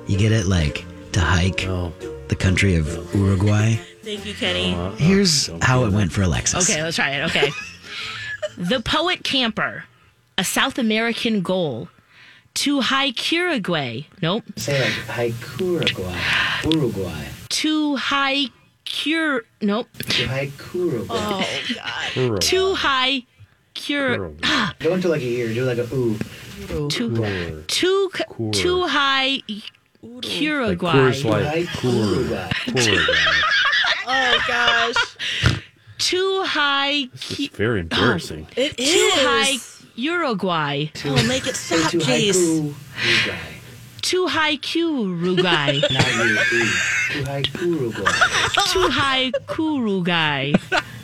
You 0.07 0.17
get 0.17 0.31
it, 0.31 0.45
like 0.45 0.85
to 1.11 1.19
hike 1.19 1.65
Oh. 1.67 1.91
the 2.29 2.35
country 2.37 2.75
of 2.75 2.87
Uruguay. 3.13 3.75
Thank 4.07 4.25
you, 4.25 4.33
Kenny. 4.35 4.71
Here's 4.95 5.49
how 5.61 5.83
it 5.83 5.91
went 5.91 6.13
for 6.13 6.21
Alexis. 6.21 6.69
Okay, 6.69 6.81
let's 6.81 6.95
try 6.95 7.09
it. 7.09 7.25
Okay. 7.25 7.51
the 8.57 8.79
poet 8.79 9.25
camper, 9.25 9.83
a 10.37 10.45
South 10.45 10.79
American 10.79 11.41
goal. 11.41 11.89
To 12.53 12.79
hike 12.79 13.29
Uruguay. 13.33 14.03
Nope. 14.21 14.45
Say 14.55 14.81
like 14.81 14.93
hike 15.07 15.59
Uruguay. 15.59 16.17
Uruguay. 16.63 17.25
To 17.49 17.97
hike 17.97 18.53
Cur. 18.85 19.43
Nope. 19.61 19.89
To 19.97 20.25
hike 20.25 20.53
oh, 20.73 20.77
Uruguay. 20.77 21.51
Oh, 22.15 22.37
To 22.37 22.75
high 22.75 23.23
cure. 23.73 24.31
Go 24.79 24.93
into 24.93 25.09
like 25.09 25.21
a 25.21 25.25
ear. 25.25 25.53
Do 25.53 25.65
like 25.65 25.79
a 25.79 25.93
ooh. 25.93 26.17
Too 26.87 27.65
too 27.67 28.09
too 28.53 28.87
high 28.87 29.41
Like 30.01 30.39
Uruguay. 30.39 30.93
Coors 30.93 31.25
Light. 31.25 31.67
Coors. 34.07 34.33
Coors. 34.33 34.43
Oh 34.43 34.43
gosh. 34.47 35.17
Too 35.97 36.43
high. 36.43 37.09
It's 37.13 37.47
very 37.47 37.79
oh, 37.79 37.81
embarrassing. 37.81 38.47
It 38.55 38.79
is. 38.79 38.93
Too 38.93 39.09
high 39.13 39.55
Uruguay. 39.95 40.85
Oh, 41.05 41.27
make 41.27 41.47
it 41.47 41.55
stop, 41.55 41.91
please. 41.91 42.37
Uruguay. 42.37 43.39
Too 44.01 44.27
high 44.27 44.57
Uruguay. 44.73 45.79
Not 45.89 46.07
you. 46.13 46.37
Ooh. 46.53 47.51
To 47.51 47.65
Uruguay. 47.65 48.11
Too 48.67 48.89
high 48.89 49.31
Uruguay. 49.57 50.53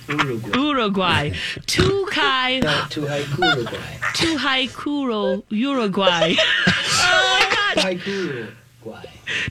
Uruguay. 0.08 0.58
Uruguay. 0.58 1.32
Too 1.66 2.08
high. 2.12 2.60
No, 2.60 2.86
to 2.89 3.08
hike 3.08 3.38
Uruguay. 3.38 3.98
Too 4.13 4.38
high 4.38 4.68
Kuro 4.68 5.44
Uruguay. 5.50 6.36
oh 6.38 7.39
my 7.39 7.56
god. 7.56 7.84
Hike 7.84 8.06
Uruguay. 8.08 9.06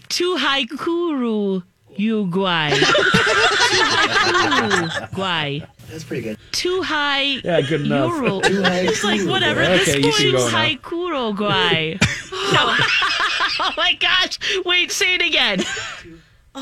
Too 0.09 0.37
high 0.37 0.65
Kuru 0.67 1.63
Uruguay. 1.97 2.71
Too 2.71 2.85
high 2.89 4.89
Uruguay. 5.01 5.61
That's 5.91 6.05
pretty 6.05 6.23
good. 6.23 6.39
Too 6.53 6.83
high 6.83 7.41
Yeah, 7.45 7.61
good 7.61 7.83
enough. 7.83 8.13
Euro. 8.13 8.41
Too 8.41 8.63
high 8.63 8.81
It's 8.81 9.05
like 9.05 9.21
whatever. 9.27 9.61
Okay, 9.63 9.85
this 9.85 9.97
you 9.97 10.03
point 10.03 10.15
can 10.17 10.31
go 10.33 10.39
is 10.39 10.53
now. 10.53 10.59
high 10.59 10.79
Uruguay. 10.91 11.93
no. 12.53 12.77
oh 13.61 13.73
my 13.77 13.95
gosh. 14.01 14.39
Wait, 14.65 14.91
say 14.91 15.15
it 15.17 15.23
again. 15.23 15.59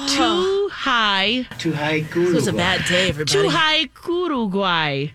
Too 0.08 0.68
high. 0.72 1.46
Too 1.58 1.72
hike 1.72 2.12
Uruguay. 2.14 2.32
It 2.32 2.34
was 2.34 2.46
a 2.48 2.52
bad 2.52 2.84
day, 2.88 3.08
everybody. 3.08 3.32
Too 3.42 3.48
high 3.50 3.88
Uruguay. 4.06 5.06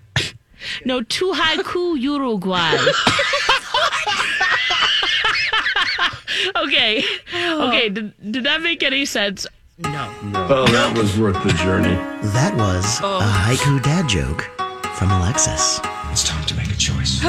No, 0.85 1.01
too 1.03 1.31
high 1.33 1.61
ku 1.63 1.95
Uruguay. 1.95 2.77
okay. 6.57 7.03
Okay, 7.33 7.89
did, 7.89 8.31
did 8.31 8.43
that 8.45 8.61
make 8.61 8.81
any 8.83 9.05
sense? 9.05 9.45
No. 9.77 10.09
no. 10.23 10.47
Oh, 10.49 10.65
that 10.71 10.97
was 10.97 11.17
worth 11.19 11.41
the 11.43 11.51
journey. 11.59 11.95
That 12.31 12.55
was 12.55 12.99
Oh. 13.03 13.17
a 13.19 13.23
haiku 13.27 13.83
dad 13.83 14.07
joke 14.07 14.43
from 14.95 15.11
Alexis. 15.11 15.79
It's 16.11 16.23
time 16.23 16.45
to 16.45 16.55
make 16.55 16.71
a 16.71 16.75
choice. 16.79 17.19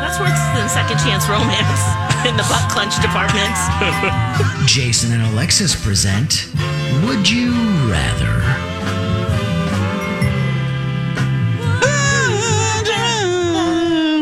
That's 0.00 0.18
worse 0.18 0.40
than 0.56 0.68
second 0.72 0.96
chance 1.04 1.28
romance 1.28 1.82
in 2.24 2.36
the 2.36 2.46
butt 2.48 2.64
clench 2.72 2.96
department. 3.02 3.52
Jason 4.66 5.12
and 5.12 5.22
Alexis 5.34 5.76
present 5.76 6.48
Would 7.04 7.28
You 7.28 7.52
Rather? 7.92 8.32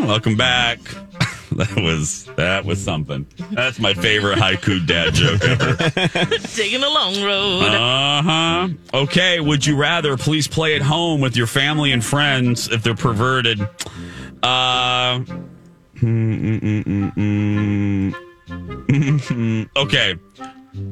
Welcome 0.05 0.35
back. 0.37 0.79
That 1.55 1.77
was 1.77 2.25
that 2.35 2.65
was 2.65 2.83
something. 2.83 3.25
That's 3.51 3.79
my 3.79 3.93
favorite 3.93 4.37
haiku 4.37 4.85
dad 4.85 5.13
joke 5.13 5.41
ever. 5.41 5.77
Taking 6.39 6.81
the 6.81 6.89
long 6.89 7.23
road. 7.23 7.63
Uh 7.63 8.21
huh. 8.21 8.67
Okay. 8.93 9.39
Would 9.39 9.65
you 9.65 9.77
rather 9.77 10.17
please 10.17 10.49
play 10.49 10.75
at 10.75 10.81
home 10.81 11.21
with 11.21 11.37
your 11.37 11.47
family 11.47 11.93
and 11.93 12.03
friends 12.03 12.69
if 12.69 12.83
they're 12.83 12.93
perverted? 12.93 13.61
Uh. 14.43 15.21
okay. 19.77 20.15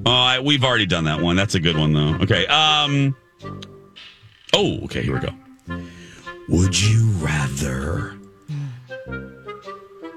Uh, 0.06 0.42
we've 0.46 0.64
already 0.64 0.86
done 0.86 1.04
that 1.04 1.20
one. 1.20 1.36
That's 1.36 1.56
a 1.56 1.60
good 1.60 1.78
one 1.78 1.92
though. 1.92 2.16
Okay. 2.22 2.48
Um. 2.48 3.14
Oh. 4.54 4.80
Okay. 4.86 5.04
Here 5.04 5.14
we 5.14 5.20
go. 5.20 5.34
Would 6.48 6.82
you 6.82 7.10
rather 7.18 8.18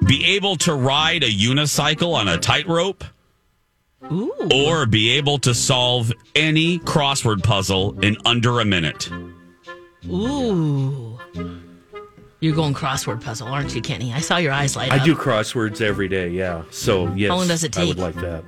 be 0.06 0.24
able 0.36 0.56
to 0.56 0.74
ride 0.74 1.22
a 1.22 1.30
unicycle 1.30 2.14
on 2.14 2.28
a 2.28 2.38
tightrope? 2.38 3.04
Or 4.52 4.86
be 4.86 5.10
able 5.16 5.38
to 5.38 5.52
solve 5.54 6.12
any 6.34 6.78
crossword 6.80 7.42
puzzle 7.42 7.98
in 8.00 8.16
under 8.24 8.60
a 8.60 8.64
minute. 8.64 9.10
Ooh. 10.08 11.18
You're 12.38 12.54
going 12.54 12.74
crossword 12.74 13.24
puzzle, 13.24 13.48
aren't 13.48 13.74
you, 13.74 13.80
Kenny? 13.80 14.12
I 14.12 14.20
saw 14.20 14.36
your 14.36 14.52
eyes 14.52 14.76
light 14.76 14.92
I 14.92 14.98
up. 14.98 15.04
do 15.04 15.16
crosswords 15.16 15.80
every 15.80 16.06
day, 16.06 16.28
yeah. 16.28 16.62
So, 16.70 17.12
yes. 17.14 17.30
long 17.30 17.48
does 17.48 17.64
it 17.64 17.76
I 17.76 17.84
would 17.84 17.96
take? 17.96 18.14
like 18.14 18.14
that. 18.16 18.44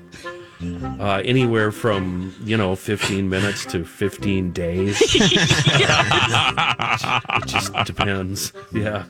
Uh, 0.60 1.22
anywhere 1.24 1.70
from, 1.70 2.34
you 2.42 2.56
know, 2.56 2.74
15 2.74 3.28
minutes 3.28 3.64
to 3.66 3.84
15 3.84 4.50
days. 4.52 4.98
it 5.04 5.38
just 7.46 7.72
depends. 7.84 8.52
Yeah. 8.72 9.04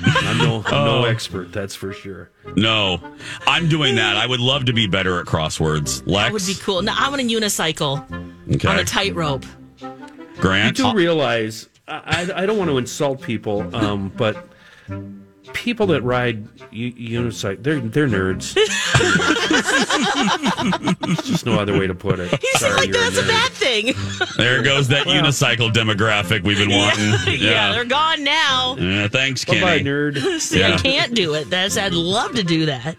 I'm 0.00 0.38
no, 0.38 0.62
I'm 0.66 0.84
no 0.84 0.98
Oh. 1.00 1.04
expert, 1.04 1.52
that's 1.52 1.76
for 1.76 1.92
sure. 1.92 2.30
No, 2.56 3.00
I'm 3.46 3.68
doing 3.68 3.94
that. 3.96 4.16
I 4.16 4.26
would 4.26 4.40
love 4.40 4.64
to 4.64 4.72
be 4.72 4.88
better 4.88 5.20
at 5.20 5.26
crosswords. 5.26 6.02
Lex, 6.06 6.26
That 6.26 6.32
would 6.32 6.46
be 6.46 6.54
cool. 6.54 6.82
Now, 6.82 6.96
I'm 6.98 7.12
on 7.12 7.20
a 7.20 7.22
unicycle 7.22 8.02
Okay. 8.56 8.66
on 8.68 8.78
a 8.80 8.84
tightrope. 8.84 9.44
Grant. 10.40 10.76
You 10.78 10.84
do 10.90 10.96
realize, 10.96 11.68
I, 11.86 12.28
I, 12.34 12.42
I 12.42 12.46
don't 12.46 12.58
want 12.58 12.68
to 12.70 12.78
insult 12.78 13.20
people, 13.22 13.72
um, 13.76 14.10
but 14.16 14.44
people 15.52 15.86
that 15.88 16.02
ride 16.02 16.48
u- 16.72 16.92
unicycle, 17.22 17.62
they're 17.62 17.78
they're 17.80 18.08
nerds. 18.08 18.56
There's 21.00 21.22
just 21.22 21.46
no 21.46 21.58
other 21.58 21.78
way 21.78 21.86
to 21.86 21.94
put 21.94 22.18
it. 22.20 22.30
You 22.32 22.38
seem 22.54 22.70
Sorry, 22.70 22.76
like 22.86 22.92
that's 22.92 23.18
a 23.18 23.22
bad 23.22 23.52
thing. 23.52 23.94
There 24.36 24.62
goes 24.62 24.88
that 24.88 25.06
unicycle 25.06 25.70
demographic 25.70 26.42
we've 26.44 26.56
been 26.56 26.70
wanting. 26.76 27.38
yeah, 27.40 27.72
they're 27.72 27.84
gone 27.84 28.24
now. 28.24 28.76
Yeah, 28.78 29.08
thanks, 29.08 29.44
Bye-bye, 29.44 29.78
Kenny. 29.78 29.84
nerd. 29.84 30.40
See, 30.40 30.62
I 30.64 30.76
can't 30.78 31.14
do 31.14 31.34
it. 31.34 31.50
That's 31.50 31.76
I'd 31.76 31.92
love 31.92 32.34
to 32.36 32.42
do 32.42 32.66
that. 32.66 32.96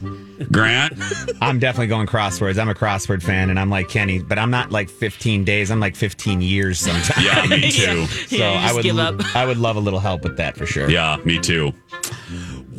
Grant, 0.51 0.93
I'm 1.41 1.57
definitely 1.59 1.87
going 1.87 2.05
crosswords. 2.07 2.59
I'm 2.59 2.69
a 2.69 2.73
crossword 2.75 3.23
fan, 3.23 3.49
and 3.49 3.59
I'm 3.59 3.69
like 3.69 3.89
Kenny, 3.89 4.19
but 4.19 4.37
I'm 4.37 4.51
not 4.51 4.71
like 4.71 4.89
15 4.89 5.43
days. 5.43 5.71
I'm 5.71 5.79
like 5.79 5.95
15 5.95 6.41
years 6.41 6.79
sometimes. 6.79 7.23
yeah, 7.25 7.45
me 7.47 7.71
too. 7.71 8.05
So 8.05 8.35
Yeah, 8.35 8.67
I 8.69 8.73
would, 8.73 8.83
give 8.83 8.99
up. 8.99 9.19
I 9.35 9.45
would 9.45 9.57
love 9.57 9.75
a 9.77 9.79
little 9.81 9.99
help 9.99 10.23
with 10.23 10.37
that 10.37 10.55
for 10.57 10.65
sure. 10.65 10.89
Yeah, 10.89 11.17
me 11.25 11.39
too. 11.39 11.73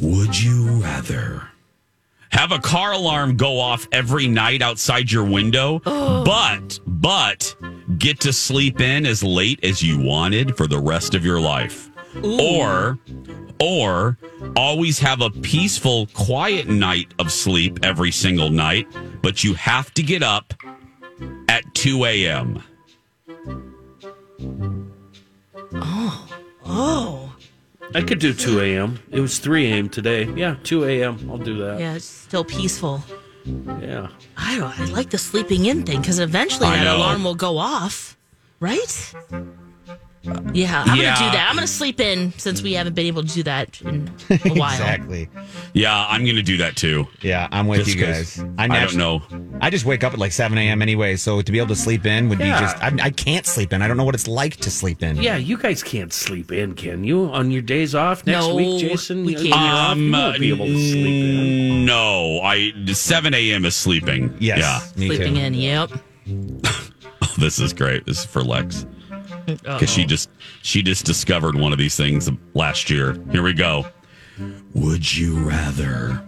Would 0.01 0.41
you 0.41 0.67
rather 0.83 1.49
have 2.33 2.53
a 2.53 2.59
car 2.59 2.93
alarm 2.93 3.37
go 3.37 3.61
off 3.61 3.87
every 3.93 4.27
night 4.27 4.63
outside 4.63 5.11
your 5.11 5.25
window, 5.25 5.81
oh. 5.87 6.25
but 6.25 6.81
but 6.87 7.55
get 7.99 8.21
to 8.21 8.33
sleep 8.33 8.81
in 8.81 9.07
as 9.07 9.23
late 9.23 9.63
as 9.63 9.83
you 9.83 9.99
wanted 9.99 10.57
for 10.57 10.67
the 10.67 10.79
rest 10.79 11.15
of 11.15 11.25
your 11.25 11.41
life? 11.41 11.91
Or 12.23 12.99
or 13.59 14.19
always 14.57 14.99
have 14.99 15.21
a 15.21 15.31
peaceful, 15.31 16.07
quiet 16.09 16.69
night 16.69 17.15
of 17.19 17.31
sleep 17.31 17.79
every 17.85 18.11
single 18.11 18.51
night, 18.51 18.89
but 19.23 19.45
you 19.45 19.55
have 19.55 19.95
to 19.95 20.03
get 20.03 20.23
up 20.23 20.53
at 21.49 21.63
2 21.75 22.05
a.m. 22.05 22.63
Oh, 25.75 26.29
oh. 26.67 27.22
I 27.95 28.01
could 28.03 28.19
do 28.19 28.33
2 28.33 28.61
a.m. 28.61 28.99
It 29.11 29.21
was 29.21 29.39
3 29.39 29.67
a.m. 29.73 29.89
today. 29.89 30.25
Yeah, 30.35 30.57
2 30.63 30.85
a.m. 30.85 31.29
I'll 31.31 31.39
do 31.39 31.59
that. 31.59 31.81
yeah, 31.81 31.95
it's 31.95 32.05
still 32.05 32.45
peaceful. 32.45 33.03
Yeah. 33.45 34.09
I 34.37 34.57
don't. 34.59 34.79
I 34.81 34.85
like 34.87 35.11
the 35.11 35.19
sleeping 35.19 35.67
in 35.67 35.83
thing 35.85 36.01
because 36.01 36.19
eventually 36.21 36.69
I 36.69 36.77
that 36.77 36.85
know. 36.85 36.97
alarm 36.99 37.25
will 37.25 37.35
go 37.35 37.59
off, 37.59 38.17
right? 38.61 39.15
Yeah, 40.25 40.85
I'm 40.87 40.97
Yeah. 40.99 41.15
gonna 41.17 41.31
do 41.31 41.37
that. 41.37 41.47
I'm 41.51 41.57
gonna 41.57 41.67
sleep 41.67 41.99
in 42.01 42.33
since 42.39 42.63
we 42.63 42.75
haven't 42.75 42.95
been 42.95 43.07
able 43.07 43.23
to 43.25 43.29
do 43.35 43.43
that 43.43 43.81
in 43.83 44.09
a 44.31 44.35
while. 44.55 44.71
exactly. 44.73 45.29
Yeah, 45.73 46.07
I'm 46.09 46.23
going 46.25 46.37
to 46.37 46.43
do 46.43 46.59
that 46.59 46.77
too. 46.77 47.09
Yeah, 47.23 47.49
I'm 47.51 47.67
with 47.67 47.85
Just 47.87 47.97
you 47.97 48.05
'cause 48.05 48.37
guys. 48.37 48.45
I 48.59 48.69
natu- 48.69 48.89
don't 48.89 48.97
know. 48.97 49.23
I 49.61 49.71
just 49.71 49.85
wake 49.87 50.05
up 50.05 50.13
at 50.13 50.19
like 50.19 50.33
7 50.33 50.57
a.m. 50.59 50.83
anyway, 50.83 51.17
so 51.17 51.41
to 51.41 51.51
be 51.53 51.59
able 51.59 51.69
to 51.69 51.77
sleep 51.77 52.05
in 52.07 52.29
would 52.29 52.39
Yeah. 52.39 52.59
be 52.59 52.65
just. 52.65 52.77
I, 52.83 53.07
I 53.07 53.11
can't 53.11 53.47
sleep 53.47 53.73
in. 53.73 53.81
I 53.83 53.89
don't 53.89 53.97
know 53.97 54.05
what 54.05 54.15
it's 54.15 54.29
like 54.29 54.57
to 54.59 54.71
sleep 54.71 55.03
in. 55.03 55.17
Yeah, 55.17 55.37
you 55.39 55.57
guys 55.57 55.83
can't 55.83 56.13
sleep 56.13 56.53
in, 56.53 56.75
can 56.75 57.05
you? 57.05 57.25
On 57.33 57.51
your 57.51 57.63
days 57.63 57.95
off 57.95 58.25
next 58.27 58.47
No, 58.47 58.55
week, 58.55 58.81
Jason? 58.81 59.25
we 59.25 59.35
when 59.35 59.45
can't. 59.45 59.47
you're 59.49 59.57
off, 59.57 59.97
you 59.97 60.05
Um, 60.05 60.13
won't 60.13 60.39
be 60.41 60.49
able 60.51 60.67
to 60.67 60.91
sleep 60.91 61.07
in. 61.07 61.85
No, 61.87 62.41
I 62.43 62.73
7 62.93 63.33
a.m. 63.35 63.65
is 63.65 63.75
sleeping. 63.75 64.37
Yes. 64.39 64.59
Yeah. 64.59 65.01
Me 65.01 65.07
Sleeping 65.09 65.35
too. 65.35 65.41
in. 65.41 65.55
Yep. 65.55 65.91
Oh, 66.31 67.35
this 67.39 67.59
is 67.59 67.73
great. 67.73 68.05
This 68.07 68.19
is 68.21 68.25
for 68.27 68.43
Lex 68.45 68.87
because 69.47 69.91
she 69.91 70.05
just 70.05 70.31
she 70.63 70.83
just 70.83 71.05
discovered 71.05 71.55
one 71.57 71.73
of 71.73 71.79
these 71.79 71.97
things 71.97 72.31
last 72.55 72.91
year. 72.91 73.17
Here 73.31 73.43
we 73.43 73.53
go. 73.53 73.87
Would 74.75 75.17
you 75.17 75.39
rather 75.39 76.23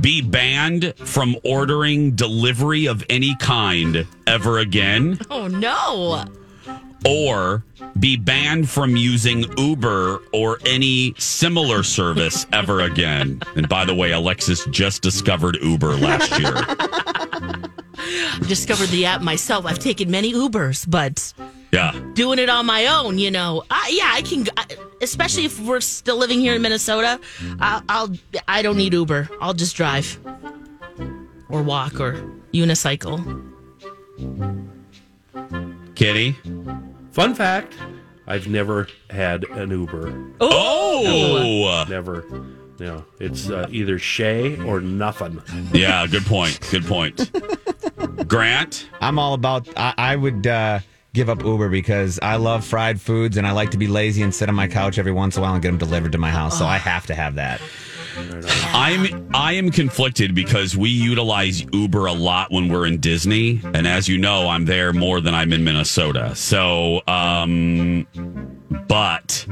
be 0.00 0.22
banned 0.22 0.94
from 0.96 1.36
ordering 1.44 2.12
delivery 2.12 2.86
of 2.86 3.04
any 3.10 3.34
kind 3.36 4.06
ever 4.26 4.58
again, 4.58 5.18
Oh 5.30 5.46
no. 5.48 6.24
or 7.04 7.64
be 8.00 8.16
banned 8.16 8.68
from 8.68 8.96
using 8.96 9.44
Uber 9.58 10.20
or 10.32 10.58
any 10.66 11.14
similar 11.18 11.82
service 11.82 12.46
ever 12.52 12.80
again? 12.80 13.40
And 13.54 13.68
by 13.68 13.84
the 13.84 13.94
way, 13.94 14.12
Alexis 14.12 14.64
just 14.70 15.02
discovered 15.02 15.58
Uber 15.62 15.94
last 15.96 16.38
year. 16.38 16.52
I 16.56 17.68
discovered 18.48 18.88
the 18.88 19.04
app 19.06 19.22
myself. 19.22 19.66
I've 19.66 19.78
taken 19.78 20.10
many 20.10 20.32
Ubers, 20.32 20.88
but 20.88 21.32
Yeah. 21.72 21.92
doing 22.14 22.38
it 22.38 22.48
on 22.48 22.64
my 22.66 22.86
own, 22.86 23.18
you 23.18 23.30
know. 23.30 23.62
I, 23.70 23.90
yeah, 23.92 24.10
I 24.14 24.22
can. 24.22 24.46
I, 24.56 24.64
especially 25.02 25.44
if 25.44 25.60
we're 25.60 25.80
still 25.80 26.16
living 26.16 26.40
here 26.40 26.54
in 26.54 26.62
Minnesota, 26.62 27.20
I'll, 27.60 27.82
I'll. 27.88 28.12
I 28.48 28.62
don't 28.62 28.76
need 28.76 28.92
Uber. 28.94 29.28
I'll 29.40 29.52
just 29.54 29.76
drive, 29.76 30.18
or 31.50 31.62
walk, 31.62 32.00
or 32.00 32.14
unicycle. 32.54 33.42
Kitty. 35.94 36.36
Fun 37.12 37.34
fact 37.34 37.74
I've 38.26 38.48
never 38.48 38.88
had 39.10 39.44
an 39.44 39.70
Uber. 39.70 40.32
Oh, 40.40 41.84
Never. 41.88 42.24
No, 42.78 43.04
it's 43.20 43.48
uh, 43.48 43.66
either 43.70 43.98
Shay 43.98 44.58
or 44.62 44.80
nothing. 44.80 45.40
yeah. 45.72 46.06
Good 46.06 46.26
point. 46.26 46.58
Good 46.70 46.84
point. 46.84 47.30
Grant. 48.28 48.88
I'm 49.00 49.18
all 49.18 49.32
about. 49.34 49.66
I, 49.78 49.94
I 49.96 50.16
would 50.16 50.46
uh, 50.46 50.80
give 51.16 51.30
up 51.30 51.42
Uber 51.42 51.70
because 51.70 52.20
I 52.22 52.36
love 52.36 52.64
fried 52.64 53.00
foods 53.00 53.38
and 53.38 53.46
I 53.46 53.52
like 53.52 53.70
to 53.70 53.78
be 53.78 53.88
lazy 53.88 54.22
and 54.22 54.34
sit 54.34 54.50
on 54.50 54.54
my 54.54 54.68
couch 54.68 54.98
every 54.98 55.12
once 55.12 55.36
in 55.36 55.40
a 55.40 55.42
while 55.42 55.54
and 55.54 55.62
get 55.62 55.70
them 55.70 55.78
delivered 55.78 56.12
to 56.12 56.18
my 56.18 56.30
house. 56.30 56.58
So 56.58 56.66
I 56.66 56.76
have 56.76 57.06
to 57.06 57.14
have 57.14 57.36
that. 57.36 57.60
I'm 58.72 59.30
I 59.34 59.52
am 59.54 59.70
conflicted 59.70 60.34
because 60.34 60.76
we 60.76 60.88
utilize 60.90 61.64
Uber 61.72 62.06
a 62.06 62.12
lot 62.12 62.50
when 62.50 62.68
we're 62.68 62.86
in 62.86 62.98
Disney, 62.98 63.60
and 63.74 63.86
as 63.86 64.08
you 64.08 64.16
know, 64.16 64.48
I'm 64.48 64.64
there 64.64 64.94
more 64.94 65.20
than 65.20 65.34
I'm 65.34 65.52
in 65.52 65.64
Minnesota. 65.64 66.34
So, 66.34 67.02
um, 67.06 68.06
but 68.88 69.46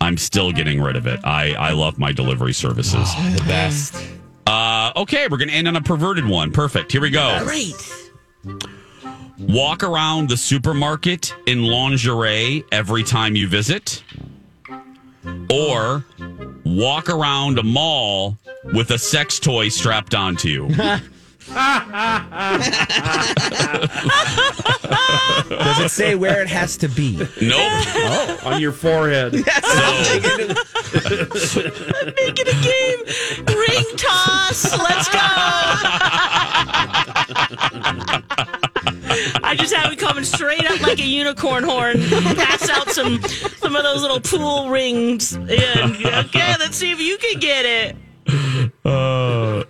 I'm 0.00 0.16
still 0.16 0.52
getting 0.52 0.80
rid 0.80 0.96
of 0.96 1.06
it. 1.06 1.20
I 1.22 1.52
I 1.52 1.72
love 1.72 1.98
my 1.98 2.12
delivery 2.12 2.54
services. 2.54 3.14
The 3.14 3.44
best. 3.46 4.02
Uh, 4.46 4.92
okay, 4.96 5.28
we're 5.30 5.36
gonna 5.36 5.52
end 5.52 5.68
on 5.68 5.76
a 5.76 5.82
perverted 5.82 6.26
one. 6.26 6.50
Perfect. 6.50 6.92
Here 6.92 7.02
we 7.02 7.10
go. 7.10 7.40
Great. 7.44 7.74
Walk 9.38 9.82
around 9.84 10.28
the 10.28 10.36
supermarket 10.36 11.32
in 11.46 11.62
lingerie 11.62 12.64
every 12.72 13.04
time 13.04 13.36
you 13.36 13.46
visit, 13.48 14.02
or 15.52 16.04
walk 16.64 17.08
around 17.08 17.58
a 17.58 17.62
mall 17.62 18.36
with 18.64 18.90
a 18.90 18.98
sex 18.98 19.38
toy 19.38 19.68
strapped 19.68 20.14
onto 20.14 20.48
you. 20.48 20.68
Does 25.48 25.80
it 25.80 25.90
say 25.90 26.14
where 26.16 26.42
it 26.42 26.48
has 26.48 26.76
to 26.78 26.88
be? 26.88 27.16
Nope. 27.16 27.28
Oh, 27.40 28.40
on 28.44 28.60
your 28.60 28.72
forehead. 28.72 29.44
So, 30.88 31.60
Make 31.60 32.38
it 32.40 32.48
a 32.48 32.54
game. 32.64 33.00
Ring 33.46 33.84
toss. 33.98 34.72
Let's 34.78 35.08
go. 35.10 35.18
I 39.42 39.54
just 39.56 39.74
have 39.74 39.92
it 39.92 39.98
coming 39.98 40.24
straight 40.24 40.64
up 40.70 40.80
like 40.80 40.98
a 40.98 41.06
unicorn 41.06 41.64
horn. 41.64 42.00
Pass 42.00 42.68
out 42.68 42.90
some 42.90 43.20
some 43.22 43.76
of 43.76 43.82
those 43.82 44.02
little 44.02 44.20
pool 44.20 44.70
rings. 44.70 45.34
And 45.34 45.50
okay, 45.50 46.54
let's 46.58 46.76
see 46.76 46.90
if 46.90 47.00
you 47.00 47.18
can 47.18 47.38
get 47.38 47.64
it. 47.64 47.96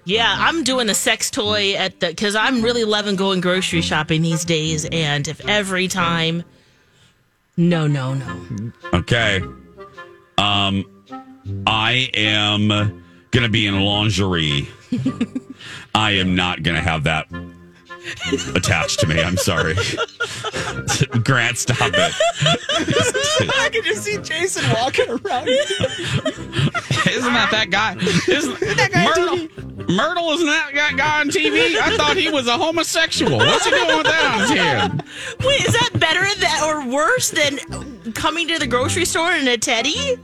Yeah, 0.05 0.35
I'm 0.39 0.65
doing 0.65 0.89
a 0.89 0.95
sex 0.95 1.31
toy 1.31 1.75
at 1.75 2.01
the 2.01 2.09
because 2.09 2.35
I'm 2.35 2.63
really 2.63 2.85
loving 2.85 3.17
going 3.17 3.41
grocery 3.41 3.83
shopping 3.83 4.23
these 4.23 4.45
days, 4.45 4.87
and 4.91 5.29
if 5.29 5.47
every 5.47 5.87
time, 5.87 6.45
no, 7.57 7.87
no, 7.87 8.15
no, 8.15 8.73
okay. 8.95 9.43
Um, 10.39 10.85
I 11.67 12.11
am 12.15 13.03
gonna 13.31 13.49
be 13.49 13.67
in 13.67 13.81
lingerie. 13.81 14.69
I 15.95 16.13
am 16.13 16.35
not 16.35 16.63
gonna 16.63 16.81
have 16.81 17.05
that 17.05 17.29
attached 18.55 19.01
to 19.01 19.07
me. 19.07 19.21
I'm 19.23 19.37
sorry. 19.37 19.75
Grant, 21.25 21.59
stop 21.59 21.91
it. 21.95 22.15
I 23.59 23.69
can 23.71 23.83
just 23.85 24.05
see 24.05 24.19
Jason 24.19 24.71
walking 24.73 25.09
around. 25.09 25.49
Isn't 25.49 27.33
that 27.33 27.49
that 27.51 27.69
guy? 27.71 27.97
Isn't 28.29 28.61
that 28.77 28.91
guy 28.93 29.05
Myrtle? 29.05 29.49
Myrtle 29.89 30.31
isn't 30.33 30.47
that 30.47 30.73
guy, 30.75 30.93
guy 30.93 31.21
on 31.21 31.29
TV? 31.29 31.77
I 31.77 31.97
thought 31.97 32.17
he 32.17 32.29
was 32.29 32.47
a 32.47 32.59
homosexual. 32.59 33.39
What's 33.39 33.65
he 33.65 33.71
doing 33.71 33.97
with 33.97 34.07
that 34.07 34.35
on 34.35 34.41
his 34.41 34.51
head? 34.51 35.03
Wait, 35.47 35.67
is 35.67 35.73
that 35.73 35.91
better 35.99 36.25
that 36.41 36.63
or 36.67 36.87
worse 36.87 37.31
than 37.31 37.59
coming 38.13 38.49
to 38.49 38.59
the 38.59 38.67
grocery 38.67 39.07
store 39.07 39.33
in 39.33 39.49
a 39.49 39.57
teddy? 39.57 40.19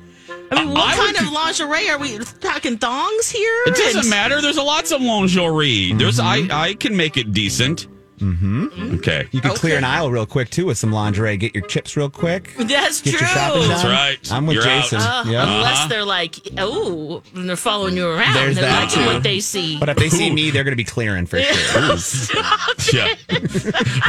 I 0.59 0.65
mean, 0.65 0.75
what 0.75 0.95
I 0.95 0.97
kind 0.97 1.17
would- 1.19 1.27
of 1.27 1.33
lingerie 1.33 1.89
are 1.91 1.99
we 1.99 2.19
talking? 2.41 2.79
Thongs 2.79 3.31
here? 3.31 3.63
It 3.67 3.77
doesn't 3.77 4.01
And- 4.03 4.11
matter. 4.11 4.41
There's 4.41 4.57
a 4.57 4.63
lots 4.63 4.91
of 4.93 5.01
lingerie. 5.01 5.93
There's 5.95 6.19
I 6.21 6.41
mm-hmm. 6.41 6.53
I 6.53 6.75
can 6.75 6.97
make 6.97 7.17
it 7.17 7.33
decent. 7.33 7.87
Mm-hmm. 8.19 8.95
Okay. 8.97 9.27
You 9.33 9.41
can 9.41 9.51
clear 9.55 9.77
an 9.77 9.83
aisle 9.85 10.11
real 10.11 10.25
quick 10.27 10.49
too 10.51 10.67
with 10.67 10.79
some 10.79 10.93
lingerie. 10.93 11.37
Get 11.37 11.55
your 11.55 11.67
chips 11.67 11.97
real 11.97 12.09
quick. 12.09 12.55
That's 12.59 13.01
Get 13.01 13.11
true. 13.17 13.21
your 13.21 13.29
shopping 13.29 13.61
done. 13.63 13.69
That's 13.71 13.85
right. 13.85 14.33
I'm 14.33 14.47
with 14.47 14.55
You're. 14.57 14.65
Jason. 14.65 15.01
Uh, 15.01 15.25
Yep. 15.27 15.49
Unless 15.49 15.89
they're 15.89 16.05
like, 16.05 16.37
oh, 16.59 17.23
and 17.35 17.49
they're 17.49 17.57
following 17.57 17.97
you 17.97 18.07
around. 18.09 18.35
There's 18.35 18.55
they're 18.57 18.65
that, 18.67 18.85
liking 18.85 19.03
too. 19.03 19.07
what 19.15 19.23
they 19.23 19.41
see. 19.41 19.79
But 19.79 19.89
if 19.89 19.97
they 19.97 20.09
see 20.11 20.31
me, 20.31 20.51
they're 20.51 20.65
going 20.65 20.73
to 20.73 20.77
be 20.77 20.85
clearing 20.85 21.27
for 21.27 21.41
sure. 21.41 21.97
Yeah. 22.93 23.15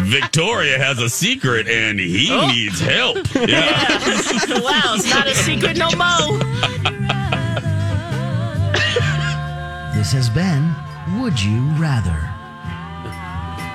Victoria 0.04 0.78
has 0.78 1.00
a 1.00 1.10
secret 1.10 1.68
and 1.68 2.00
he 2.00 2.30
needs 2.48 2.80
help. 2.80 3.18
Yeah. 3.36 4.00
wow, 4.62 4.94
it's 4.96 5.10
not 5.10 5.28
a 5.28 5.34
secret 5.36 5.78
no 5.78 5.90
more. 5.92 6.40
This 9.96 10.12
has 10.12 10.30
been 10.30 10.76
Would 11.22 11.42
You 11.42 11.62
Rather? 11.82 12.32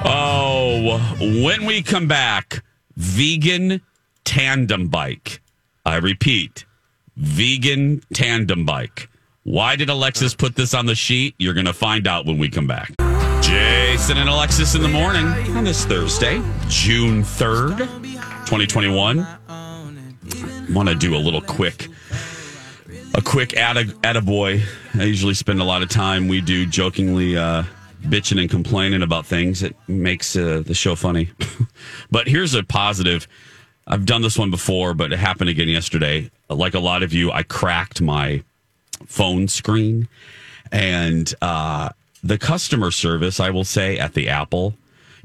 Oh, 0.05 0.99
when 1.43 1.67
we 1.67 1.83
come 1.83 2.09
back, 2.09 2.63
vegan 2.97 3.81
tandem 4.25 4.89
bike. 4.89 5.41
I 5.85 5.97
repeat, 5.97 6.65
vegan 7.17 8.03
tandem 8.13 8.65
bike. 8.65 9.09
Why 9.43 9.77
did 9.77 9.89
Alexis 9.89 10.35
put 10.35 10.57
this 10.57 10.75
on 10.75 10.87
the 10.87 10.95
sheet? 10.95 11.35
You're 11.39 11.55
going 11.55 11.67
to 11.67 11.73
find 11.73 12.07
out 12.07 12.27
when 12.27 12.39
we 12.39 12.49
come 12.49 12.67
back. 12.67 12.93
Jason 13.43 14.19
and 14.19 14.29
Alexis 14.29 14.75
in 14.75 14.83
the 14.83 14.89
morning 14.89 15.27
on 15.57 15.65
this 15.65 15.85
Thursday, 15.85 16.43
June 16.69 17.23
3rd, 17.23 17.79
2021. 18.47 19.27
Want 20.73 20.89
to 20.89 20.95
do 20.95 21.17
a 21.17 21.19
little 21.19 21.41
quick 21.41 21.89
a 23.15 23.23
quick 23.23 23.57
atta, 23.57 23.85
attaboy. 24.03 24.63
I 24.95 25.05
usually 25.05 25.35
spend 25.35 25.61
a 25.61 25.65
lot 25.65 25.83
of 25.83 25.89
time 25.89 26.29
we 26.29 26.41
do 26.41 26.67
jokingly 26.67 27.37
uh, 27.37 27.65
bitching 28.03 28.41
and 28.41 28.51
complaining 28.51 29.03
about 29.03 29.27
things. 29.27 29.63
It 29.63 29.77
makes 29.89 30.37
uh, 30.37 30.63
the 30.65 30.75
show 30.75 30.95
funny. 30.95 31.31
but 32.11 32.27
here's 32.27 32.55
a 32.55 32.63
positive. 32.63 33.29
I've 33.87 34.07
done 34.07 34.23
this 34.23 34.39
one 34.39 34.51
before, 34.51 34.95
but 34.95 35.13
it 35.13 35.19
happened 35.19 35.51
again 35.51 35.69
yesterday. 35.69 36.31
Like 36.49 36.75
a 36.75 36.81
lot 36.81 37.03
of 37.03 37.13
you, 37.13 37.31
I 37.31 37.43
cracked 37.43 38.01
my 38.01 38.43
phone 39.07 39.49
screen, 39.49 40.09
and 40.71 41.33
uh, 41.41 41.91
the 42.23 42.39
customer 42.39 42.91
service, 42.91 43.41
I 43.41 43.51
will 43.51 43.65
say, 43.65 43.99
at 43.99 44.15
the 44.15 44.29
Apple 44.29 44.75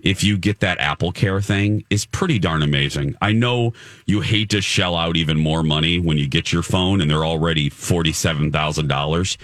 if 0.05 0.23
you 0.23 0.37
get 0.37 0.59
that 0.59 0.79
Apple 0.79 1.11
Care 1.11 1.41
thing 1.41 1.83
is 1.89 2.05
pretty 2.05 2.37
darn 2.37 2.61
amazing. 2.61 3.15
I 3.21 3.31
know 3.31 3.73
you 4.05 4.21
hate 4.21 4.51
to 4.51 4.61
shell 4.61 4.95
out 4.95 5.17
even 5.17 5.37
more 5.37 5.63
money 5.63 5.99
when 5.99 6.17
you 6.17 6.27
get 6.27 6.53
your 6.53 6.61
phone 6.61 7.01
and 7.01 7.09
they're 7.09 7.25
already 7.25 7.71
$47,000, 7.71 9.37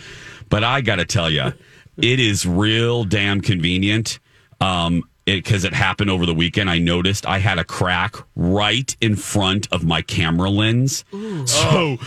but 0.50 0.64
I 0.64 0.82
got 0.82 0.98
to 0.98 1.06
tell 1.06 1.32
you, 1.32 1.52
it 1.98 2.20
is 2.20 2.46
real 2.46 3.04
damn 3.04 3.42
convenient. 3.42 4.20
Um, 4.60 5.04
because 5.26 5.64
it, 5.64 5.74
it, 5.74 5.76
happened 5.76 6.10
over 6.10 6.26
the 6.26 6.34
weekend. 6.34 6.70
I 6.70 6.78
noticed 6.78 7.26
I 7.26 7.38
had 7.38 7.60
a 7.60 7.64
crack 7.64 8.16
right 8.36 8.96
in 9.02 9.16
front 9.16 9.68
of 9.72 9.84
my 9.84 10.02
camera 10.02 10.50
lens. 10.50 11.06
Ooh. 11.14 11.46
So, 11.48 11.70
oh, 11.72 11.98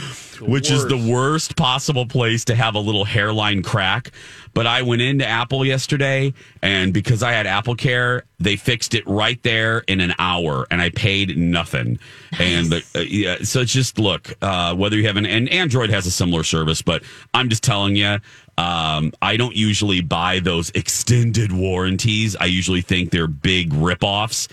which 0.41 0.70
worst. 0.70 0.72
is 0.72 0.87
the 0.87 1.12
worst 1.12 1.57
possible 1.57 2.07
place 2.07 2.45
to 2.47 2.55
have 2.55 2.74
a 2.74 2.78
little 2.78 3.05
hairline 3.05 3.62
crack. 3.62 4.11
But 4.53 4.66
I 4.66 4.82
went 4.82 5.03
into 5.03 5.26
Apple 5.26 5.64
yesterday, 5.64 6.32
and 6.62 6.93
because 6.93 7.22
I 7.22 7.32
had 7.32 7.47
Apple 7.47 7.74
Care, 7.74 8.24
they 8.39 8.57
fixed 8.57 8.95
it 8.95 9.07
right 9.07 9.43
there 9.43 9.78
in 9.89 10.01
an 10.01 10.14
hour, 10.18 10.66
and 10.70 10.80
I 10.80 10.91
paid 10.91 11.37
nothing. 11.37 11.99
And 12.39 12.70
the, 12.70 12.85
uh, 12.95 13.01
yeah, 13.01 13.37
so 13.43 13.61
it's 13.61 13.72
just 13.72 13.99
look 13.99 14.35
uh, 14.43 14.74
whether 14.74 14.97
you 14.97 15.07
have 15.07 15.16
an 15.16 15.26
and 15.26 15.49
Android 15.49 15.91
has 15.91 16.07
a 16.07 16.11
similar 16.11 16.43
service, 16.43 16.82
but 16.82 17.03
I'm 17.32 17.49
just 17.49 17.62
telling 17.62 17.97
you. 17.97 18.18
Um, 18.57 19.12
I 19.20 19.36
don't 19.36 19.57
usually 19.57 20.00
buy 20.00 20.38
those 20.40 20.70
extended 20.70 21.52
warranties. 21.52 22.36
I 22.36 22.46
usually 22.46 22.82
think 22.82 23.11
they're 23.11 23.26
big 23.26 23.70
ripoffs 23.70 24.48